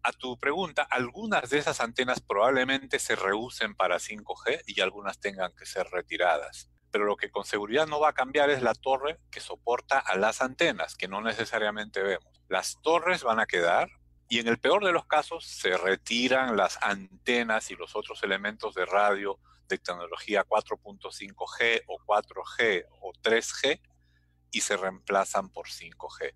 a 0.06 0.12
tu 0.12 0.38
pregunta, 0.38 0.82
algunas 0.82 1.50
de 1.50 1.58
esas 1.58 1.80
antenas 1.80 2.20
probablemente 2.20 3.00
se 3.00 3.16
reusen 3.16 3.74
para 3.74 3.96
5G 3.96 4.62
y 4.64 4.80
algunas 4.80 5.18
tengan 5.18 5.52
que 5.56 5.66
ser 5.66 5.88
retiradas. 5.90 6.70
Pero 6.92 7.06
lo 7.06 7.16
que 7.16 7.32
con 7.32 7.44
seguridad 7.44 7.88
no 7.88 7.98
va 7.98 8.10
a 8.10 8.14
cambiar 8.14 8.48
es 8.50 8.62
la 8.62 8.74
torre 8.74 9.18
que 9.32 9.40
soporta 9.40 9.98
a 9.98 10.16
las 10.16 10.42
antenas, 10.42 10.94
que 10.94 11.08
no 11.08 11.20
necesariamente 11.22 12.04
vemos. 12.04 12.40
Las 12.48 12.80
torres 12.82 13.24
van 13.24 13.40
a 13.40 13.46
quedar 13.46 13.90
y 14.28 14.38
en 14.38 14.46
el 14.46 14.58
peor 14.58 14.84
de 14.84 14.92
los 14.92 15.06
casos 15.06 15.44
se 15.44 15.76
retiran 15.76 16.56
las 16.56 16.78
antenas 16.82 17.72
y 17.72 17.74
los 17.74 17.96
otros 17.96 18.22
elementos 18.22 18.76
de 18.76 18.86
radio 18.86 19.40
de 19.66 19.78
tecnología 19.78 20.44
4.5G 20.44 21.82
o 21.88 21.98
4G 21.98 22.86
o 23.00 23.12
3G 23.24 23.80
y 24.52 24.60
se 24.60 24.76
reemplazan 24.76 25.50
por 25.50 25.66
5G 25.66 26.32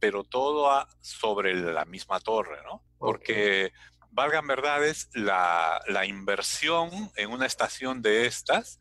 pero 0.00 0.24
todo 0.24 0.86
sobre 1.00 1.54
la 1.54 1.84
misma 1.84 2.20
torre, 2.20 2.62
¿no? 2.64 2.82
Porque, 2.98 3.72
valgan 4.10 4.46
verdades, 4.46 5.10
la, 5.14 5.80
la 5.86 6.06
inversión 6.06 6.90
en 7.16 7.30
una 7.30 7.46
estación 7.46 8.02
de 8.02 8.26
estas, 8.26 8.80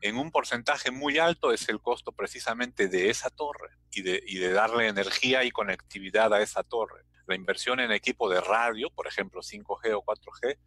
en 0.00 0.16
un 0.16 0.30
porcentaje 0.30 0.90
muy 0.90 1.18
alto, 1.18 1.52
es 1.52 1.68
el 1.68 1.80
costo 1.80 2.12
precisamente 2.12 2.88
de 2.88 3.10
esa 3.10 3.30
torre 3.30 3.70
y 3.90 4.02
de, 4.02 4.22
y 4.26 4.38
de 4.38 4.52
darle 4.52 4.88
energía 4.88 5.44
y 5.44 5.50
conectividad 5.50 6.32
a 6.32 6.40
esa 6.40 6.62
torre. 6.62 7.04
La 7.26 7.34
inversión 7.34 7.80
en 7.80 7.90
equipo 7.90 8.30
de 8.30 8.40
radio, 8.40 8.90
por 8.90 9.06
ejemplo, 9.06 9.42
5G 9.42 9.94
o 9.94 10.04
4G, 10.04 10.58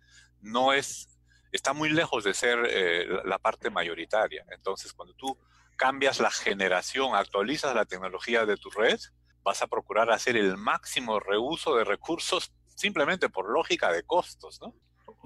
no 0.42 0.74
es, 0.74 1.18
está 1.52 1.74
muy 1.74 1.90
lejos 1.90 2.24
de 2.24 2.34
ser 2.34 2.60
eh, 2.70 3.08
la 3.24 3.40
parte 3.40 3.70
mayoritaria. 3.70 4.46
Entonces, 4.52 4.94
cuando 4.94 5.14
tú 5.14 5.38
cambias 5.78 6.20
la 6.20 6.32
generación, 6.32 7.16
actualizas 7.16 7.74
la 7.74 7.86
tecnología 7.86 8.46
de 8.46 8.58
tu 8.58 8.70
red, 8.70 9.00
vas 9.44 9.62
a 9.62 9.68
procurar 9.68 10.12
hacer 10.12 10.38
el 10.38 10.58
máximo 10.58 11.20
reuso 11.20 11.76
de 11.76 11.84
recursos 11.84 12.54
simplemente 12.76 13.30
por 13.30 13.50
lógica 13.50 13.92
de 13.92 14.04
costos, 14.04 14.60
¿no? 14.62 14.74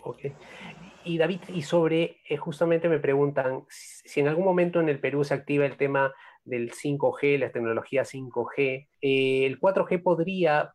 Ok. 0.04 0.20
Y 1.04 1.18
David, 1.18 1.42
y 1.50 1.62
sobre, 1.62 2.22
eh, 2.28 2.38
justamente 2.38 2.90
me 2.90 3.00
preguntan, 3.00 3.66
si 3.70 4.20
en 4.20 4.28
algún 4.28 4.44
momento 4.44 4.80
en 4.80 4.90
el 4.90 5.00
Perú 5.00 5.24
se 5.24 5.36
activa 5.36 5.66
el 5.66 5.78
tema 5.78 6.14
del 6.46 6.72
5G, 6.72 7.40
la 7.40 7.52
tecnología 7.52 8.04
5G, 8.04 8.88
eh, 9.02 9.46
¿el 9.46 9.60
4G 9.60 10.02
podría 10.02 10.72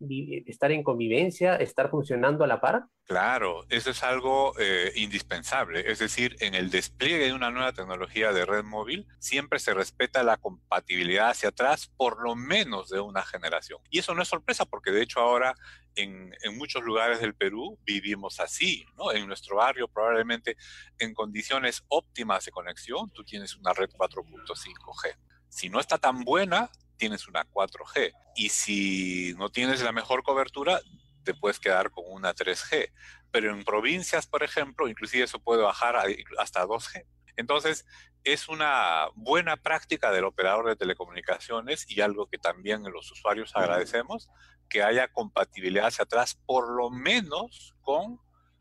estar 0.47 0.71
en 0.73 0.83
convivencia, 0.83 1.57
estar 1.57 1.91
funcionando 1.91 2.45
a 2.45 2.47
la 2.47 2.61
par? 2.61 2.85
Claro, 3.05 3.65
eso 3.71 3.91
es 3.91 4.03
algo 4.05 4.53
eh, 4.61 4.93
indispensable. 4.97 5.91
Es 5.91 5.99
decir, 5.99 6.37
en 6.41 6.55
el 6.55 6.71
despliegue 6.71 7.27
de 7.27 7.33
una 7.33 7.51
nueva 7.51 7.73
tecnología 7.73 8.33
de 8.33 8.45
red 8.45 8.63
móvil, 8.63 9.07
siempre 9.19 9.59
se 9.59 9.75
respeta 9.75 10.23
la 10.23 10.37
compatibilidad 10.37 11.31
hacia 11.31 11.49
atrás 11.49 11.91
por 11.97 12.23
lo 12.23 12.37
menos 12.37 12.89
de 12.89 13.01
una 13.01 13.23
generación. 13.23 13.81
Y 13.91 13.99
eso 13.99 14.15
no 14.15 14.23
es 14.23 14.29
sorpresa 14.29 14.65
porque 14.65 14.93
de 14.93 15.03
hecho 15.03 15.21
ahora 15.21 15.55
en, 15.97 16.33
en, 16.43 16.57
muchos 16.57 16.85
lugares 16.85 17.21
del 17.21 17.35
Perú 17.35 17.79
vivimos 17.85 18.39
así, 18.39 18.85
¿no? 18.97 19.11
En 19.13 19.27
nuestro 19.27 19.57
barrio 19.57 19.89
probablemente 19.89 20.57
en 20.99 21.13
condiciones 21.13 21.83
óptimas 21.89 22.45
de 22.45 22.53
conexión, 22.53 23.11
tú 23.11 23.25
tienes 23.25 23.57
una 23.57 23.73
red 23.73 23.91
4.5G. 23.91 25.17
Si 25.51 25.69
no 25.69 25.79
está 25.81 25.99
tan 25.99 26.25
buena, 26.25 26.71
tienes 26.97 27.29
una 27.29 27.45
4G. 27.45 28.13
Y 28.37 28.49
si 28.49 29.35
no 29.37 29.51
tienes 29.51 29.83
la 29.83 29.93
mejor 29.93 30.23
cobertura, 30.23 30.81
te 31.25 31.35
puedes 31.35 31.61
quedar 31.61 31.91
con 31.91 32.05
una 32.09 32.35
3G. 32.35 32.91
Pero 33.31 33.53
en 33.53 33.65
provincias, 33.65 34.27
por 34.27 34.43
ejemplo, 34.43 34.89
inclusive 34.89 35.25
eso 35.25 35.39
puede 35.39 35.63
bajar 35.63 35.97
hasta 36.39 36.65
2G. 36.65 37.05
Entonces, 37.37 37.85
es 38.25 38.49
una 38.49 39.09
buena 39.15 39.57
práctica 39.57 40.11
del 40.11 40.25
operador 40.25 40.69
de 40.69 40.77
telecomunicaciones 40.77 41.91
y 41.91 42.01
algo 42.01 42.27
que 42.27 42.39
también 42.39 42.83
los 42.85 43.11
usuarios 43.11 43.53
agradecemos, 43.55 44.31
que 44.69 44.83
haya 44.83 45.09
compatibilidad 45.09 45.87
hacia 45.87 46.05
atrás, 46.05 46.39
por 46.47 46.71
lo 46.71 46.91
menos 46.91 47.75
con 47.81 48.21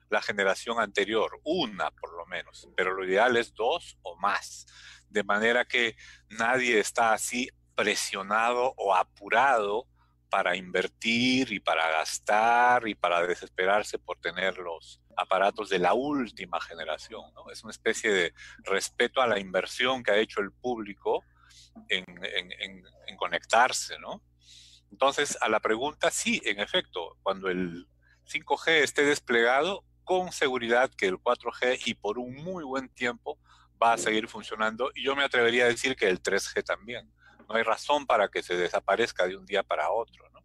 la 0.09 0.21
generación 0.21 0.79
anterior, 0.79 1.39
una 1.43 1.91
por 1.91 2.15
lo 2.15 2.25
menos, 2.25 2.67
pero 2.75 2.93
lo 2.93 3.05
ideal 3.05 3.37
es 3.37 3.53
dos 3.53 3.97
o 4.01 4.15
más, 4.17 4.65
de 5.09 5.23
manera 5.23 5.65
que 5.65 5.95
nadie 6.29 6.79
está 6.79 7.13
así 7.13 7.49
presionado 7.75 8.73
o 8.77 8.95
apurado 8.95 9.87
para 10.29 10.55
invertir 10.55 11.51
y 11.51 11.59
para 11.59 11.89
gastar 11.89 12.87
y 12.87 12.95
para 12.95 13.25
desesperarse 13.25 13.97
por 13.97 14.19
tener 14.19 14.57
los 14.57 15.01
aparatos 15.17 15.69
de 15.69 15.79
la 15.79 15.93
última 15.93 16.61
generación. 16.61 17.33
¿no? 17.33 17.49
Es 17.51 17.63
una 17.63 17.71
especie 17.71 18.11
de 18.11 18.33
respeto 18.63 19.21
a 19.21 19.27
la 19.27 19.39
inversión 19.39 20.03
que 20.03 20.11
ha 20.11 20.17
hecho 20.17 20.41
el 20.41 20.51
público 20.51 21.23
en, 21.87 22.05
en, 22.05 23.17
conectarse. 23.17 23.97
¿no? 23.99 24.21
Entonces, 24.91 25.37
a 25.41 25.49
la 25.49 25.59
pregunta, 25.59 26.11
sí, 26.11 26.41
en 26.45 26.59
efecto, 26.59 27.17
cuando 27.23 27.49
el 27.49 27.87
5G 28.25 28.83
esté 28.83 29.03
desplegado, 29.03 29.83
con 30.03 30.31
seguridad 30.31 30.89
que 30.89 31.05
el 31.05 31.17
4G 31.19 31.81
y 31.85 31.93
por 31.93 32.17
un 32.17 32.33
muy 32.35 32.63
buen 32.63 32.89
tiempo 32.89 33.37
va 33.81 33.93
a 33.93 33.97
seguir 33.97 34.27
funcionando 34.27 34.91
y 34.95 35.03
yo 35.03 35.15
me 35.15 35.23
atrevería 35.23 35.65
a 35.65 35.67
decir 35.67 35.95
que 35.95 36.07
el 36.07 36.21
3G 36.21 36.63
también. 36.63 37.09
No 37.47 37.55
hay 37.55 37.63
razón 37.63 38.05
para 38.05 38.27
que 38.27 38.43
se 38.43 38.55
desaparezca 38.55 39.27
de 39.27 39.35
un 39.35 39.45
día 39.45 39.63
para 39.63 39.89
otro. 39.89 40.23
¿no? 40.31 40.39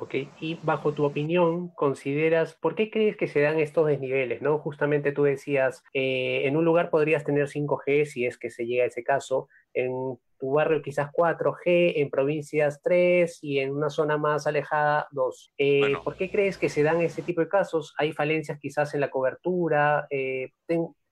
Ok, 0.00 0.14
y 0.40 0.58
bajo 0.62 0.94
tu 0.94 1.04
opinión, 1.04 1.68
consideras, 1.68 2.54
¿por 2.54 2.74
qué 2.74 2.90
crees 2.90 3.16
que 3.16 3.28
se 3.28 3.40
dan 3.40 3.58
estos 3.58 3.86
desniveles? 3.86 4.40
¿no? 4.42 4.58
Justamente 4.58 5.12
tú 5.12 5.24
decías, 5.24 5.82
eh, 5.94 6.42
en 6.44 6.56
un 6.56 6.64
lugar 6.64 6.90
podrías 6.90 7.24
tener 7.24 7.48
5G 7.48 8.06
si 8.06 8.26
es 8.26 8.38
que 8.38 8.50
se 8.50 8.66
llega 8.66 8.84
a 8.84 8.86
ese 8.86 9.02
caso, 9.02 9.48
en 9.74 10.18
tu 10.38 10.52
barrio 10.52 10.80
quizás 10.80 11.10
4G, 11.12 11.92
en 11.96 12.08
provincias 12.08 12.80
3 12.82 13.40
y 13.42 13.58
en 13.58 13.72
una 13.72 13.90
zona 13.90 14.16
más 14.16 14.46
alejada 14.46 15.06
2. 15.12 15.52
Eh, 15.58 15.92
¿Por 16.02 16.16
qué 16.16 16.30
crees 16.30 16.56
que 16.56 16.70
se 16.70 16.82
dan 16.82 17.02
ese 17.02 17.20
tipo 17.20 17.42
de 17.42 17.48
casos? 17.48 17.94
¿Hay 17.98 18.12
falencias 18.12 18.58
quizás 18.58 18.94
en 18.94 19.00
la 19.00 19.10
cobertura? 19.10 20.06
Eh, 20.08 20.52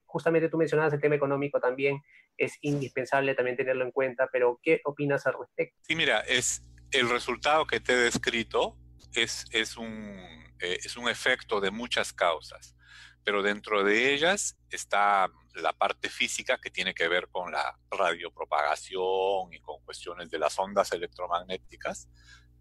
justamente 0.08 0.48
tú 0.48 0.56
mencionabas 0.56 0.92
el 0.92 1.00
tema 1.00 1.14
económico 1.14 1.60
también, 1.60 2.02
es 2.36 2.58
indispensable 2.62 3.34
también 3.34 3.56
tenerlo 3.56 3.84
en 3.84 3.92
cuenta, 3.92 4.28
pero 4.32 4.58
¿qué 4.62 4.80
opinas 4.84 5.26
al 5.26 5.34
respecto? 5.38 5.78
Sí, 5.82 5.94
mira, 5.94 6.20
es 6.20 6.64
el 6.90 7.08
resultado 7.08 7.66
que 7.66 7.78
te 7.80 7.92
he 7.92 7.96
descrito 7.96 8.76
es, 9.14 9.44
es, 9.50 9.76
un, 9.76 10.18
eh, 10.60 10.78
es 10.82 10.96
un 10.96 11.08
efecto 11.08 11.60
de 11.60 11.70
muchas 11.70 12.12
causas, 12.12 12.74
pero 13.24 13.42
dentro 13.42 13.84
de 13.84 14.14
ellas 14.14 14.56
está 14.70 15.30
la 15.54 15.72
parte 15.72 16.08
física 16.08 16.58
que 16.58 16.70
tiene 16.70 16.94
que 16.94 17.08
ver 17.08 17.28
con 17.28 17.52
la 17.52 17.78
radiopropagación 17.90 19.52
y 19.52 19.60
con 19.60 19.82
cuestiones 19.84 20.30
de 20.30 20.38
las 20.38 20.58
ondas 20.58 20.92
electromagnéticas. 20.92 22.08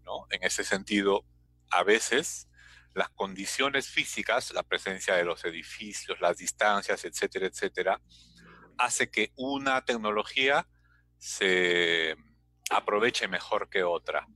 ¿no? 0.04 0.26
En 0.30 0.42
ese 0.42 0.64
sentido, 0.64 1.24
a 1.70 1.82
veces 1.84 2.48
las 2.98 3.10
condiciones 3.10 3.88
físicas, 3.88 4.52
la 4.52 4.62
presencia 4.62 5.14
de 5.14 5.24
los 5.24 5.44
edificios, 5.44 6.20
las 6.20 6.36
distancias, 6.36 7.04
etcétera, 7.04 7.46
etcétera, 7.46 8.00
hace 8.76 9.10
que 9.10 9.32
una 9.36 9.84
tecnología 9.84 10.66
se 11.16 12.16
aproveche 12.70 13.28
mejor 13.28 13.70
que 13.70 13.84
otra. 13.84 14.26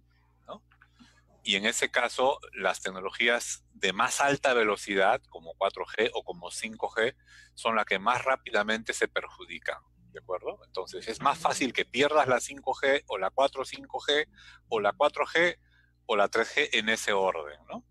Y 1.44 1.56
en 1.56 1.66
ese 1.66 1.90
caso, 1.90 2.38
las 2.52 2.80
tecnologías 2.80 3.64
de 3.74 3.92
más 3.92 4.20
alta 4.20 4.54
velocidad, 4.54 5.20
como 5.28 5.54
4G 5.54 6.10
o 6.14 6.22
como 6.22 6.50
5G, 6.50 7.16
son 7.54 7.74
las 7.74 7.84
que 7.84 7.98
más 7.98 8.24
rápidamente 8.24 8.92
se 8.92 9.08
perjudican. 9.08 9.82
¿De 10.12 10.20
acuerdo? 10.20 10.60
Entonces, 10.64 11.08
es 11.08 11.20
más 11.20 11.38
fácil 11.38 11.72
que 11.72 11.84
pierdas 11.84 12.28
la 12.28 12.36
5G 12.36 13.02
o 13.08 13.18
la 13.18 13.30
4 13.30 13.64
5G 13.64 14.28
o 14.68 14.78
la 14.78 14.92
4G 14.92 15.58
o 16.06 16.16
la 16.16 16.30
3G 16.30 16.68
en 16.74 16.90
ese 16.90 17.12
orden, 17.12 17.58
¿no? 17.68 17.84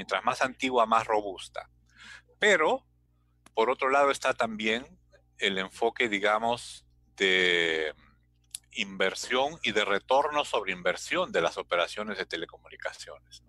Mientras 0.00 0.24
más 0.24 0.40
antigua, 0.40 0.86
más 0.86 1.06
robusta. 1.06 1.68
Pero, 2.38 2.86
por 3.52 3.68
otro 3.68 3.90
lado, 3.90 4.10
está 4.10 4.32
también 4.32 4.86
el 5.36 5.58
enfoque, 5.58 6.08
digamos, 6.08 6.86
de 7.16 7.94
inversión 8.72 9.58
y 9.62 9.72
de 9.72 9.84
retorno 9.84 10.46
sobre 10.46 10.72
inversión 10.72 11.32
de 11.32 11.42
las 11.42 11.58
operaciones 11.58 12.16
de 12.16 12.24
telecomunicaciones. 12.24 13.42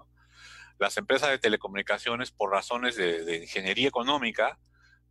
Las 0.77 0.97
empresas 0.97 1.29
de 1.29 1.39
telecomunicaciones, 1.39 2.31
por 2.31 2.51
razones 2.51 2.97
de, 2.97 3.37
ingeniería 3.37 3.87
económica, 3.87 4.59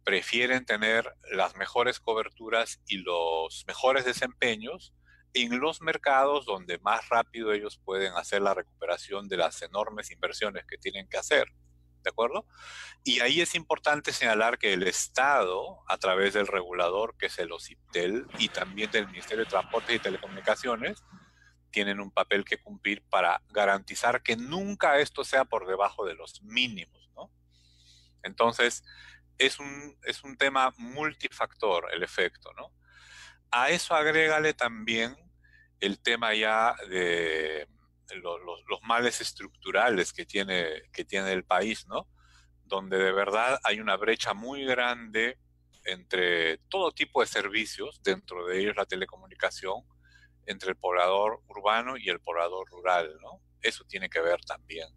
prefieren 0.04 0.66
tener 0.66 1.10
las 1.32 1.56
mejores 1.56 2.00
coberturas 2.00 2.82
y 2.86 2.98
los 2.98 3.64
mejores 3.66 4.04
desempeños 4.04 4.92
en 5.34 5.60
los 5.60 5.80
mercados 5.80 6.44
donde 6.44 6.78
más 6.78 7.08
rápido 7.08 7.52
ellos 7.52 7.80
pueden 7.84 8.14
hacer 8.14 8.42
la 8.42 8.54
recuperación 8.54 9.28
de 9.28 9.36
las 9.36 9.62
enormes 9.62 10.10
inversiones 10.10 10.64
que 10.66 10.78
tienen 10.78 11.08
que 11.08 11.18
hacer. 11.18 11.46
¿de 12.02 12.10
acuerdo? 12.10 12.46
Y 13.04 13.20
ahí 13.20 13.40
es 13.40 13.54
importante 13.54 14.12
señalar 14.12 14.58
que 14.58 14.72
el 14.72 14.82
Estado, 14.84 15.80
a 15.88 15.98
través 15.98 16.34
del 16.34 16.46
regulador, 16.46 17.16
que 17.16 17.26
es 17.26 17.38
el 17.38 17.52
OCIPTEL, 17.52 18.26
y 18.38 18.48
también 18.48 18.90
del 18.90 19.06
Ministerio 19.06 19.44
de 19.44 19.50
Transportes 19.50 19.96
y 19.96 19.98
Telecomunicaciones, 19.98 21.02
tienen 21.70 22.00
un 22.00 22.10
papel 22.10 22.44
que 22.44 22.58
cumplir 22.58 23.02
para 23.08 23.42
garantizar 23.50 24.22
que 24.22 24.36
nunca 24.36 24.98
esto 24.98 25.24
sea 25.24 25.44
por 25.44 25.66
debajo 25.66 26.04
de 26.04 26.14
los 26.14 26.42
mínimos, 26.42 27.10
¿no? 27.14 27.30
Entonces, 28.22 28.82
es 29.38 29.58
un, 29.58 29.96
es 30.04 30.24
un 30.24 30.36
tema 30.36 30.74
multifactor 30.76 31.88
el 31.92 32.02
efecto, 32.02 32.52
¿no? 32.54 32.72
A 33.52 33.70
eso 33.70 33.94
agrégale 33.94 34.54
también 34.54 35.16
el 35.80 36.00
tema 36.00 36.34
ya 36.34 36.76
de 36.88 37.66
los, 38.22 38.82
males 38.82 39.20
estructurales 39.20 40.12
que 40.12 40.24
tiene, 40.24 40.82
que 40.92 41.04
tiene 41.04 41.32
el 41.32 41.44
país, 41.44 41.86
¿no? 41.88 42.06
Donde 42.64 42.98
de 42.98 43.12
verdad 43.12 43.58
hay 43.64 43.80
una 43.80 43.96
brecha 43.96 44.34
muy 44.34 44.64
grande 44.64 45.38
entre 45.84 46.58
todo 46.68 46.92
tipo 46.92 47.20
de 47.20 47.26
servicios, 47.26 48.00
dentro 48.02 48.46
de 48.46 48.60
ellos 48.60 48.76
la 48.76 48.84
telecomunicación, 48.86 49.82
entre 50.46 50.70
el 50.70 50.76
poblador 50.76 51.40
urbano 51.48 51.96
y 51.96 52.08
el 52.08 52.20
poblador 52.20 52.68
rural, 52.70 53.16
¿no? 53.20 53.40
Eso 53.62 53.84
tiene 53.84 54.08
que 54.08 54.20
ver 54.20 54.40
también. 54.44 54.88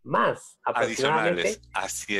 más 0.03 0.59
aproximadamente 0.65 1.59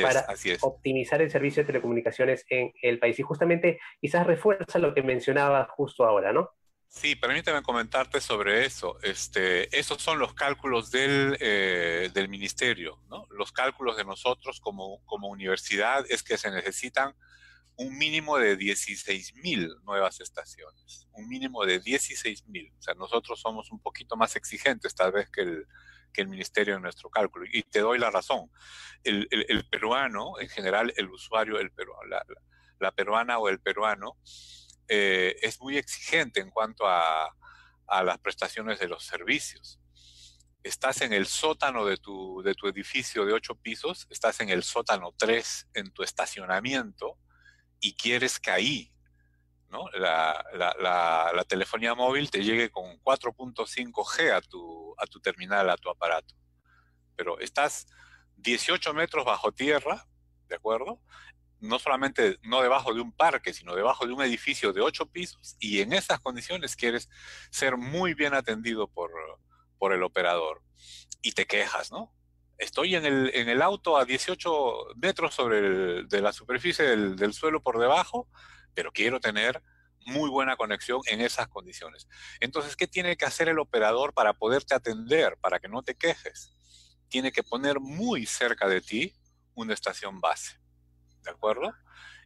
para 0.01 0.25
optimizar 0.61 1.21
el 1.21 1.29
servicio 1.31 1.63
de 1.63 1.67
telecomunicaciones 1.67 2.45
en 2.49 2.71
el 2.81 2.99
país. 2.99 3.19
Y 3.19 3.23
justamente 3.23 3.81
quizás 3.99 4.25
refuerza 4.25 4.79
lo 4.79 4.93
que 4.93 5.03
mencionaba 5.03 5.65
justo 5.65 6.05
ahora, 6.05 6.31
¿no? 6.31 6.51
Sí, 6.93 7.15
permíteme 7.15 7.63
comentarte 7.63 8.19
sobre 8.19 8.65
eso. 8.65 8.99
Este, 9.01 9.75
esos 9.79 10.01
son 10.01 10.19
los 10.19 10.33
cálculos 10.33 10.91
del, 10.91 11.37
eh, 11.39 12.11
del 12.13 12.27
ministerio. 12.27 13.01
¿no? 13.09 13.25
Los 13.29 13.53
cálculos 13.53 13.95
de 13.95 14.03
nosotros 14.03 14.59
como, 14.59 15.01
como 15.05 15.29
universidad 15.29 16.05
es 16.09 16.21
que 16.21 16.37
se 16.37 16.51
necesitan 16.51 17.15
un 17.77 17.97
mínimo 17.97 18.37
de 18.37 18.57
16 18.57 19.35
mil 19.35 19.73
nuevas 19.83 20.19
estaciones. 20.19 21.07
Un 21.13 21.29
mínimo 21.29 21.65
de 21.65 21.79
16 21.79 22.47
mil. 22.47 22.73
O 22.77 22.81
sea, 22.81 22.93
nosotros 22.95 23.39
somos 23.39 23.71
un 23.71 23.79
poquito 23.79 24.17
más 24.17 24.35
exigentes 24.35 24.93
tal 24.93 25.13
vez 25.13 25.29
que 25.29 25.43
el, 25.43 25.67
que 26.11 26.23
el 26.23 26.27
ministerio 26.27 26.75
en 26.75 26.81
nuestro 26.81 27.09
cálculo. 27.09 27.45
Y 27.53 27.63
te 27.63 27.79
doy 27.79 27.99
la 27.99 28.11
razón. 28.11 28.51
El, 29.05 29.29
el, 29.31 29.65
peruano, 29.69 30.33
en 30.41 30.49
general, 30.49 30.93
el 30.97 31.09
usuario, 31.09 31.57
el 31.57 31.71
peruano, 31.71 32.03
la 32.79 32.91
peruana 32.91 33.39
o 33.39 33.47
el 33.47 33.61
peruano, 33.61 34.17
eh, 34.87 35.35
es 35.41 35.59
muy 35.61 35.77
exigente 35.77 36.39
en 36.39 36.49
cuanto 36.49 36.87
a, 36.87 37.35
las 38.03 38.19
prestaciones 38.19 38.79
de 38.79 38.87
los 38.87 39.03
servicios. 39.03 39.77
Estás 40.63 41.01
en 41.01 41.11
el 41.11 41.27
sótano 41.27 41.85
de 41.85 41.97
tu, 41.97 42.41
de 42.41 42.53
tu 42.53 42.67
edificio 42.67 43.25
de 43.25 43.33
ocho 43.33 43.55
pisos, 43.55 44.07
estás 44.09 44.39
en 44.39 44.47
el 44.47 44.63
sótano 44.63 45.13
3 45.17 45.67
en 45.73 45.91
tu 45.91 46.01
estacionamiento 46.01 47.17
y 47.81 47.95
quieres 47.95 48.39
que 48.39 48.49
ahí 48.49 48.93
¿no? 49.71 49.89
la, 49.93 50.43
la, 50.53 51.43
telefonía 51.47 51.95
móvil 51.95 52.29
te 52.29 52.43
llegue 52.43 52.69
con 52.69 52.97
4.5G 53.01 54.31
a 54.31 54.41
tu, 54.41 54.93
a 54.97 55.05
tu 55.07 55.19
terminal, 55.19 55.69
a 55.69 55.77
tu 55.77 55.89
aparato. 55.89 56.35
Pero 57.15 57.39
estás 57.39 57.87
18 58.37 58.93
metros 58.93 59.25
bajo 59.25 59.51
tierra, 59.51 60.07
¿de 60.47 60.55
acuerdo? 60.55 61.01
No 61.61 61.79
solamente 61.79 62.37
no 62.41 62.61
debajo 62.61 62.93
de 62.93 63.01
un 63.01 63.11
parque, 63.11 63.53
sino 63.53 63.75
debajo 63.75 64.05
de 64.05 64.13
un 64.13 64.21
edificio 64.21 64.73
de 64.73 64.81
ocho 64.81 65.05
pisos 65.05 65.55
y 65.59 65.79
en 65.79 65.93
esas 65.93 66.19
condiciones 66.19 66.75
quieres 66.75 67.09
ser 67.51 67.77
muy 67.77 68.13
bien 68.13 68.33
atendido 68.33 68.87
por, 68.87 69.11
por 69.77 69.93
el 69.93 70.03
operador 70.03 70.61
y 71.21 71.31
te 71.33 71.45
quejas, 71.45 71.91
¿no? 71.91 72.13
Estoy 72.57 72.95
en 72.95 73.05
el, 73.05 73.31
en 73.33 73.47
el 73.49 73.61
auto 73.61 73.97
a 73.97 74.05
18 74.05 74.95
metros 74.95 75.33
sobre 75.33 76.03
de 76.03 76.21
la 76.21 76.33
superficie 76.33 76.85
del, 76.85 77.15
del 77.15 77.33
suelo 77.33 77.61
por 77.61 77.79
debajo, 77.79 78.27
pero 78.73 78.91
quiero 78.91 79.19
tener 79.19 79.61
muy 80.05 80.29
buena 80.29 80.55
conexión 80.55 81.01
en 81.07 81.21
esas 81.21 81.47
condiciones. 81.47 82.07
Entonces, 82.39 82.75
¿qué 82.75 82.87
tiene 82.87 83.17
que 83.17 83.25
hacer 83.25 83.49
el 83.49 83.59
operador 83.59 84.13
para 84.13 84.33
poderte 84.33 84.73
atender, 84.73 85.37
para 85.37 85.59
que 85.59 85.67
no 85.67 85.83
te 85.83 85.95
quejes? 85.95 86.53
Tiene 87.07 87.31
que 87.31 87.43
poner 87.43 87.79
muy 87.79 88.25
cerca 88.25 88.67
de 88.67 88.81
ti 88.81 89.13
una 89.53 89.73
estación 89.73 90.19
base. 90.19 90.59
¿De 91.23 91.31
acuerdo? 91.31 91.73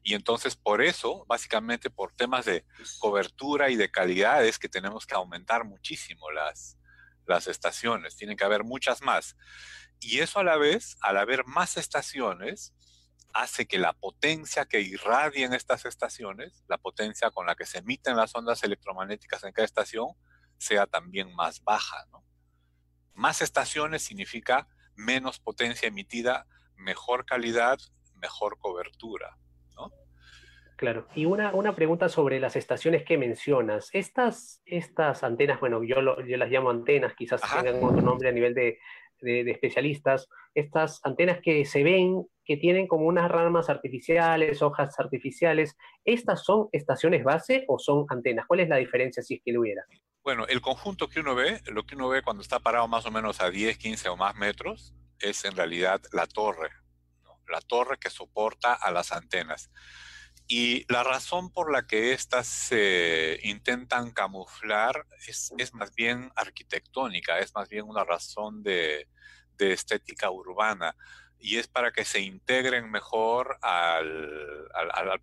Y 0.03 0.13
entonces 0.13 0.55
por 0.55 0.81
eso, 0.81 1.25
básicamente 1.27 1.89
por 1.89 2.13
temas 2.13 2.45
de 2.45 2.65
cobertura 2.99 3.69
y 3.69 3.75
de 3.75 3.89
calidad, 3.89 4.45
es 4.45 4.59
que 4.59 4.69
tenemos 4.69 5.05
que 5.05 5.15
aumentar 5.15 5.65
muchísimo 5.65 6.29
las, 6.31 6.77
las 7.25 7.47
estaciones, 7.47 8.15
tienen 8.15 8.37
que 8.37 8.43
haber 8.45 8.63
muchas 8.63 9.01
más. 9.01 9.35
Y 9.99 10.19
eso 10.19 10.39
a 10.39 10.43
la 10.43 10.57
vez, 10.57 10.97
al 11.01 11.17
haber 11.17 11.45
más 11.45 11.77
estaciones, 11.77 12.73
hace 13.33 13.65
que 13.65 13.79
la 13.79 13.93
potencia 13.93 14.65
que 14.65 14.79
irradien 14.79 15.53
estas 15.53 15.85
estaciones, 15.85 16.63
la 16.67 16.77
potencia 16.77 17.31
con 17.31 17.45
la 17.45 17.55
que 17.55 17.65
se 17.65 17.79
emiten 17.79 18.15
las 18.15 18.33
ondas 18.35 18.63
electromagnéticas 18.63 19.43
en 19.43 19.51
cada 19.51 19.65
estación, 19.65 20.09
sea 20.57 20.87
también 20.87 21.33
más 21.35 21.63
baja. 21.63 22.05
¿no? 22.11 22.23
Más 23.13 23.41
estaciones 23.41 24.03
significa 24.03 24.67
menos 24.95 25.39
potencia 25.39 25.87
emitida, 25.87 26.47
mejor 26.75 27.25
calidad 27.25 27.77
mejor 28.17 28.57
cobertura. 28.59 29.37
¿no? 29.75 29.91
Claro, 30.77 31.07
y 31.15 31.25
una, 31.25 31.53
una 31.53 31.75
pregunta 31.75 32.09
sobre 32.09 32.39
las 32.39 32.55
estaciones 32.55 33.03
que 33.03 33.17
mencionas. 33.17 33.89
Estas, 33.93 34.61
estas 34.65 35.23
antenas, 35.23 35.59
bueno, 35.59 35.83
yo, 35.83 35.95
yo 36.25 36.37
las 36.37 36.49
llamo 36.49 36.69
antenas, 36.69 37.13
quizás 37.15 37.41
tengan 37.41 37.83
otro 37.83 38.01
nombre 38.01 38.29
a 38.29 38.31
nivel 38.31 38.53
de, 38.53 38.79
de, 39.21 39.51
especialistas, 39.51 40.27
estas 40.53 40.99
antenas 41.03 41.39
que 41.41 41.65
se 41.65 41.83
ven, 41.83 42.25
que 42.43 42.57
tienen 42.57 42.87
como 42.87 43.05
unas 43.05 43.29
ramas 43.29 43.69
artificiales, 43.69 44.61
hojas 44.61 44.99
artificiales, 44.99 45.75
¿estas 46.03 46.43
son 46.43 46.69
estaciones 46.71 47.23
base 47.23 47.65
o 47.67 47.79
son 47.79 48.05
antenas? 48.09 48.45
¿Cuál 48.47 48.61
es 48.61 48.69
la 48.69 48.77
diferencia 48.77 49.23
si 49.23 49.35
es 49.35 49.41
que 49.43 49.51
lo 49.51 49.61
hubiera? 49.61 49.83
Bueno, 50.23 50.45
el 50.47 50.61
conjunto 50.61 51.07
que 51.07 51.19
uno 51.19 51.35
ve, 51.35 51.59
lo 51.67 51.83
que 51.83 51.95
uno 51.95 52.09
ve 52.09 52.21
cuando 52.21 52.41
está 52.41 52.59
parado 52.59 52.87
más 52.87 53.05
o 53.05 53.11
menos 53.11 53.41
a 53.41 53.49
10, 53.49 53.77
15 53.77 54.09
o 54.09 54.17
más 54.17 54.35
metros, 54.35 54.93
es 55.19 55.45
en 55.45 55.55
realidad 55.55 56.01
la 56.11 56.25
torre, 56.27 56.69
la 57.49 57.61
torre 57.61 57.97
que 57.97 58.09
soporta 58.09 58.73
a 58.73 58.91
las 58.91 59.11
antenas. 59.11 59.69
Y 60.47 60.85
la 60.93 61.03
razón 61.03 61.49
por 61.49 61.71
la 61.71 61.87
que 61.87 62.13
éstas 62.13 62.45
se 62.45 63.39
intentan 63.43 64.11
camuflar 64.11 65.07
es, 65.27 65.73
más 65.73 65.93
bien 65.95 66.31
arquitectónica, 66.35 67.39
es 67.39 67.55
más 67.55 67.67
bien 67.67 67.85
una 67.85 68.03
razón 68.03 68.61
de, 68.61 69.07
estética 69.57 70.29
urbana 70.29 70.95
y 71.39 71.57
es 71.57 71.67
para 71.67 71.91
que 71.91 72.05
se 72.05 72.19
integren 72.19 72.91
mejor 72.91 73.57
al, 73.61 74.69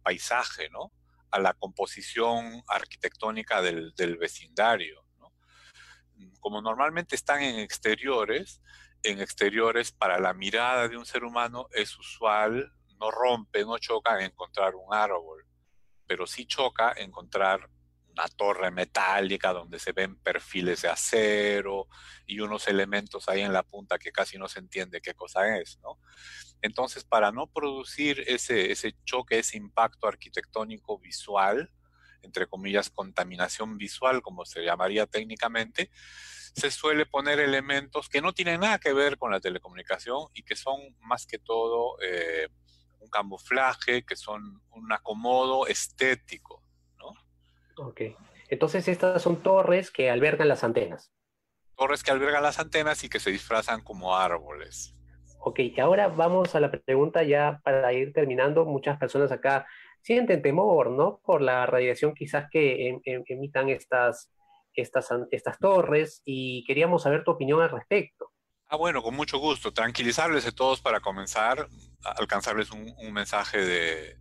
paisaje, 0.02 0.70
¿no? 0.70 0.90
a 1.30 1.38
la 1.38 1.54
composición 1.54 2.64
arquitectónica 2.66 3.62
del, 3.62 4.16
vecindario. 4.18 5.04
Como 6.40 6.60
normalmente 6.60 7.14
están 7.14 7.42
en 7.42 7.60
exteriores, 7.60 8.60
en 9.02 9.20
exteriores 9.20 9.92
para 9.92 10.18
la 10.18 10.34
mirada 10.34 10.88
de 10.88 10.96
un 10.96 11.06
ser 11.06 11.24
humano 11.24 11.68
es 11.72 11.98
usual 11.98 12.72
no 13.02 13.10
rompe, 13.10 13.64
no 13.64 13.78
choca 13.78 14.16
en 14.16 14.26
encontrar 14.26 14.76
un 14.76 14.94
árbol, 14.94 15.44
pero 16.06 16.24
sí 16.24 16.46
choca 16.46 16.94
encontrar 16.96 17.68
una 18.12 18.28
torre 18.28 18.70
metálica 18.70 19.52
donde 19.52 19.80
se 19.80 19.90
ven 19.90 20.14
perfiles 20.16 20.82
de 20.82 20.88
acero 20.88 21.88
y 22.26 22.38
unos 22.38 22.68
elementos 22.68 23.28
ahí 23.28 23.40
en 23.40 23.52
la 23.52 23.64
punta 23.64 23.98
que 23.98 24.12
casi 24.12 24.38
no 24.38 24.48
se 24.48 24.60
entiende 24.60 25.00
qué 25.00 25.14
cosa 25.14 25.56
es, 25.58 25.80
¿no? 25.82 25.98
Entonces, 26.60 27.02
para 27.02 27.32
no 27.32 27.48
producir 27.48 28.22
ese, 28.28 28.70
ese 28.70 28.94
choque, 29.04 29.40
ese 29.40 29.56
impacto 29.56 30.06
arquitectónico 30.06 30.98
visual, 31.00 31.72
entre 32.22 32.46
comillas, 32.46 32.90
contaminación 32.90 33.76
visual, 33.78 34.22
como 34.22 34.44
se 34.44 34.64
llamaría 34.64 35.06
técnicamente, 35.06 35.90
se 36.54 36.70
suele 36.70 37.06
poner 37.06 37.40
elementos 37.40 38.08
que 38.08 38.20
no 38.20 38.32
tienen 38.32 38.60
nada 38.60 38.78
que 38.78 38.92
ver 38.92 39.16
con 39.16 39.30
la 39.30 39.40
telecomunicación 39.40 40.28
y 40.34 40.42
que 40.42 40.56
son 40.56 40.80
más 41.00 41.26
que 41.26 41.38
todo 41.38 41.96
eh, 42.02 42.48
un 43.00 43.08
camuflaje, 43.08 44.04
que 44.04 44.16
son 44.16 44.62
un 44.70 44.92
acomodo 44.92 45.66
estético, 45.66 46.62
¿no? 46.98 47.86
Ok. 47.86 48.02
Entonces 48.48 48.86
estas 48.86 49.22
son 49.22 49.42
torres 49.42 49.90
que 49.90 50.10
albergan 50.10 50.48
las 50.48 50.62
antenas. 50.62 51.10
Torres 51.74 52.02
que 52.02 52.10
albergan 52.10 52.42
las 52.42 52.58
antenas 52.58 53.02
y 53.02 53.08
que 53.08 53.18
se 53.18 53.30
disfrazan 53.30 53.82
como 53.82 54.14
árboles. 54.14 54.94
Ok, 55.44 55.58
y 55.58 55.80
ahora 55.80 56.06
vamos 56.08 56.54
a 56.54 56.60
la 56.60 56.70
pregunta 56.70 57.24
ya 57.24 57.60
para 57.64 57.92
ir 57.92 58.12
terminando. 58.12 58.64
Muchas 58.64 58.98
personas 58.98 59.32
acá 59.32 59.66
sienten 60.02 60.42
temor, 60.42 60.90
¿no? 60.90 61.20
Por 61.24 61.40
la 61.40 61.64
radiación 61.66 62.14
quizás 62.14 62.50
que 62.50 62.88
em, 62.88 63.00
em, 63.04 63.22
emitan 63.28 63.68
estas, 63.68 64.30
estas, 64.74 65.08
estas 65.30 65.58
torres 65.58 66.22
y 66.24 66.64
queríamos 66.64 67.04
saber 67.04 67.24
tu 67.24 67.30
opinión 67.30 67.62
al 67.62 67.70
respecto. 67.70 68.30
Ah, 68.66 68.76
bueno, 68.76 69.02
con 69.02 69.14
mucho 69.14 69.38
gusto. 69.38 69.72
Tranquilizarles 69.72 70.46
a 70.46 70.52
todos 70.52 70.80
para 70.80 71.00
comenzar, 71.00 71.68
alcanzarles 72.02 72.70
un, 72.70 73.12
mensaje 73.12 73.58
de, 73.64 74.16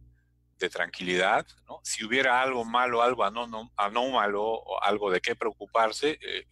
tranquilidad. 0.69 1.47
Si 1.81 2.05
hubiera 2.05 2.39
algo 2.39 2.63
malo, 2.63 3.01
algo 3.01 3.23
anómalo 3.23 4.43
o 4.43 4.83
algo 4.83 5.09
de 5.09 5.19
qué 5.19 5.35
preocuparse, 5.35 6.19
eh, 6.21 6.45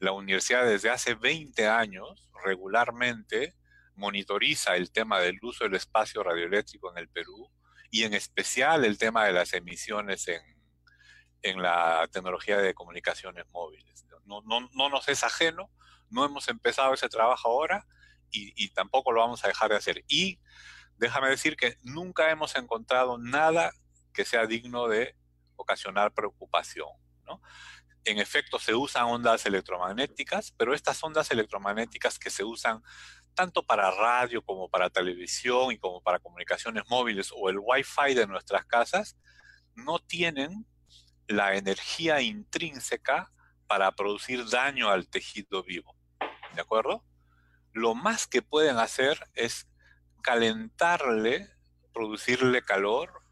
la 0.00 0.10
universidad 0.10 0.64
desde 0.64 0.90
hace 0.90 1.14
20 1.14 1.68
años 1.68 2.28
regularmente 2.44 3.54
monitoriza 3.94 4.74
el 4.74 4.90
tema 4.90 5.20
del 5.20 5.38
uso 5.42 5.62
del 5.62 5.74
espacio 5.74 6.24
radioeléctrico 6.24 6.90
en 6.90 6.98
el 6.98 7.08
Perú 7.08 7.51
y 7.92 8.02
en 8.02 8.14
especial 8.14 8.84
el 8.84 8.98
tema 8.98 9.24
de 9.26 9.32
las 9.32 9.52
emisiones 9.52 10.26
en, 10.26 10.42
en 11.42 11.62
la 11.62 12.08
tecnología 12.10 12.58
de 12.58 12.74
comunicaciones 12.74 13.44
móviles. 13.52 14.04
No, 14.24 14.40
no, 14.42 14.68
no 14.72 14.88
nos 14.88 15.08
es 15.08 15.22
ajeno 15.22 15.70
no 16.12 16.24
hemos 16.24 16.46
empezado 16.48 16.94
ese 16.94 17.08
trabajo 17.08 17.48
ahora 17.48 17.86
y, 18.34 18.70
tampoco 18.70 19.12
lo 19.12 19.20
vamos 19.20 19.44
a 19.44 19.48
dejar 19.48 19.70
de 19.70 19.76
hacer. 19.76 20.04
Y 20.08 20.40
déjame 20.96 21.28
decir 21.28 21.54
que 21.54 21.76
nunca 21.82 22.30
hemos 22.30 22.56
encontrado 22.56 23.18
nada 23.18 23.72
que 24.14 24.24
sea 24.24 24.46
digno 24.46 24.88
de 24.88 25.14
ocasionar 25.56 26.14
preocupación. 26.14 26.88
En 28.04 28.18
efecto, 28.18 28.58
se 28.58 28.74
usan 28.74 29.04
ondas 29.04 29.44
electromagnéticas, 29.46 30.52
pero 30.56 30.74
estas 30.74 31.02
ondas 31.04 31.30
electromagnéticas 31.30 32.18
que 32.18 32.30
se 32.30 32.42
usan 32.42 32.82
tanto 33.34 33.62
para 33.62 33.90
radio 33.90 34.42
como 34.42 34.68
para 34.68 34.90
televisión 34.90 35.72
y 35.72 35.78
como 35.78 36.00
para 36.00 36.18
comunicaciones 36.18 36.84
móviles 36.88 37.32
o 37.36 37.48
el 37.48 37.58
Wi-Fi 37.58 38.14
de 38.14 38.26
nuestras 38.26 38.64
casas, 38.66 39.16
no 39.74 39.98
tienen 39.98 40.66
la 41.26 41.56
energía 41.56 42.20
intrínseca 42.20 43.32
para 43.66 43.90
producir 43.92 44.48
daño 44.48 44.90
al 44.90 45.08
tejido 45.08 45.62
vivo. 45.62 45.96
¿de 46.54 46.60
acuerdo? 46.60 47.04
Lo 47.72 47.94
más 47.94 48.26
que 48.26 48.42
pueden 48.42 48.78
hacer 48.78 49.18
es 49.34 49.66
calentarle, 50.22 51.50
producirle 51.92 52.62
calor 52.62 53.22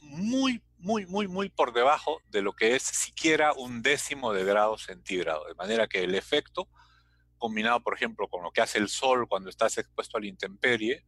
muy, 0.00 0.62
muy, 0.78 1.06
muy, 1.06 1.28
muy 1.28 1.48
por 1.48 1.72
debajo 1.72 2.22
de 2.28 2.42
lo 2.42 2.52
que 2.52 2.74
es 2.74 2.82
siquiera 2.82 3.52
un 3.52 3.82
décimo 3.82 4.32
de 4.32 4.44
grado 4.44 4.78
centígrado. 4.78 5.46
De 5.46 5.54
manera 5.54 5.86
que 5.86 6.04
el 6.04 6.14
efecto, 6.14 6.68
combinado, 7.40 7.82
por 7.82 7.94
ejemplo, 7.94 8.28
con 8.28 8.44
lo 8.44 8.52
que 8.52 8.60
hace 8.60 8.78
el 8.78 8.88
sol 8.88 9.26
cuando 9.26 9.50
estás 9.50 9.78
expuesto 9.78 10.16
a 10.16 10.20
la 10.20 10.28
intemperie, 10.28 11.04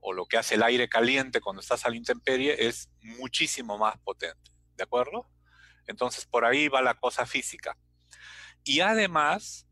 o 0.00 0.12
lo 0.12 0.26
que 0.26 0.36
hace 0.36 0.56
el 0.56 0.64
aire 0.64 0.88
caliente 0.88 1.40
cuando 1.40 1.60
estás 1.60 1.86
a 1.86 1.90
la 1.90 1.96
intemperie, 1.96 2.66
es 2.66 2.90
muchísimo 3.00 3.78
más 3.78 3.96
potente. 3.98 4.50
¿De 4.76 4.82
acuerdo? 4.82 5.30
Entonces, 5.86 6.26
por 6.26 6.44
ahí 6.44 6.68
va 6.68 6.82
la 6.82 6.94
cosa 6.94 7.26
física. 7.26 7.78
Y 8.64 8.80
además, 8.80 9.66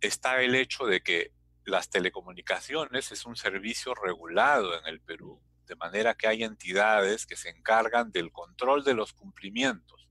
está 0.00 0.40
el 0.42 0.54
hecho 0.54 0.86
de 0.86 1.00
que 1.00 1.32
las 1.64 1.90
telecomunicaciones 1.90 3.10
es 3.10 3.26
un 3.26 3.34
servicio 3.34 3.94
regulado 3.94 4.78
en 4.78 4.86
el 4.86 5.00
Perú, 5.00 5.42
de 5.66 5.74
manera 5.76 6.14
que 6.14 6.28
hay 6.28 6.44
entidades 6.44 7.26
que 7.26 7.36
se 7.36 7.48
encargan 7.48 8.12
del 8.12 8.30
control 8.30 8.84
de 8.84 8.94
los 8.94 9.12
cumplimientos. 9.12 10.08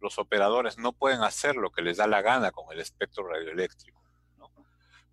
Los 0.00 0.18
operadores 0.18 0.78
no 0.78 0.92
pueden 0.92 1.22
hacer 1.22 1.56
lo 1.56 1.70
que 1.70 1.82
les 1.82 1.98
da 1.98 2.06
la 2.06 2.22
gana 2.22 2.50
con 2.50 2.72
el 2.72 2.80
espectro 2.80 3.26
radioeléctrico. 3.28 3.97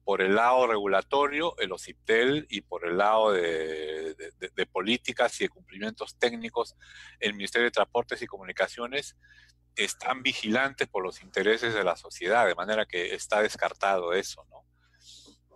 Por 0.05 0.21
el 0.21 0.35
lado 0.35 0.67
regulatorio, 0.67 1.57
el 1.57 1.73
OCIPTEL, 1.73 2.47
y 2.49 2.61
por 2.61 2.87
el 2.87 2.97
lado 2.97 3.33
de, 3.33 4.15
de 4.15 4.65
políticas 4.67 5.41
y 5.41 5.45
de 5.45 5.49
cumplimientos 5.49 6.17
técnicos, 6.17 6.75
el 7.19 7.33
Ministerio 7.33 7.65
de 7.65 7.71
Transportes 7.71 8.21
y 8.21 8.27
Comunicaciones 8.27 9.17
están 9.75 10.23
vigilantes 10.23 10.87
por 10.87 11.03
los 11.03 11.21
intereses 11.21 11.73
de 11.73 11.83
la 11.83 11.97
sociedad, 11.97 12.45
de 12.45 12.55
manera 12.55 12.85
que 12.85 13.13
está 13.13 13.41
descartado 13.41 14.13
eso, 14.13 14.45
¿no? 14.49 14.63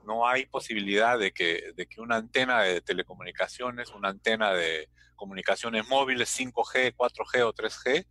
No 0.03 0.27
hay 0.27 0.45
posibilidad 0.47 1.19
de 1.19 1.31
que, 1.31 1.71
de 1.75 1.85
que 1.85 2.01
una 2.01 2.15
antena 2.15 2.63
de 2.63 2.81
telecomunicaciones, 2.81 3.91
una 3.91 4.09
antena 4.09 4.53
de 4.53 4.89
comunicaciones 5.15 5.87
móviles 5.87 6.35
5G, 6.37 6.95
4G 6.95 7.43
o 7.43 7.53
3G 7.53 8.07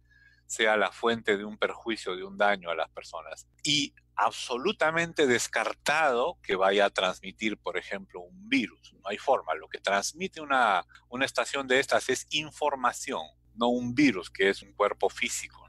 sea 0.46 0.76
la 0.76 0.92
fuente 0.92 1.36
de 1.36 1.44
un 1.44 1.58
perjuicio, 1.58 2.14
de 2.14 2.24
un 2.24 2.38
daño 2.38 2.70
a 2.70 2.76
las 2.76 2.88
personas. 2.90 3.48
Y 3.64 3.94
absolutamente 4.18 5.26
descartado 5.26 6.38
que 6.42 6.56
vaya 6.56 6.86
a 6.86 6.90
transmitir, 6.90 7.56
por 7.56 7.78
ejemplo, 7.78 8.20
un 8.20 8.48
virus. 8.48 8.92
No 8.94 9.08
hay 9.08 9.16
forma. 9.16 9.54
Lo 9.54 9.68
que 9.68 9.78
transmite 9.78 10.40
una, 10.40 10.84
una 11.08 11.24
estación 11.24 11.66
de 11.66 11.80
estas 11.80 12.08
es 12.08 12.26
información, 12.30 13.22
no 13.54 13.68
un 13.68 13.94
virus, 13.94 14.28
que 14.28 14.50
es 14.50 14.62
un 14.62 14.72
cuerpo 14.72 15.08
físico. 15.08 15.68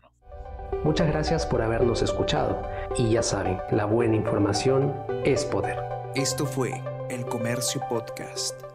Muchas 0.84 1.08
gracias 1.08 1.46
por 1.46 1.62
habernos 1.62 2.02
escuchado 2.02 2.62
y 2.98 3.12
ya 3.12 3.22
saben, 3.22 3.60
la 3.72 3.86
buena 3.86 4.16
información 4.16 4.96
es 5.26 5.44
poder. 5.44 5.78
Esto 6.16 6.46
fue 6.46 6.82
El 7.10 7.26
Comercio 7.26 7.82
Podcast. 7.90 8.68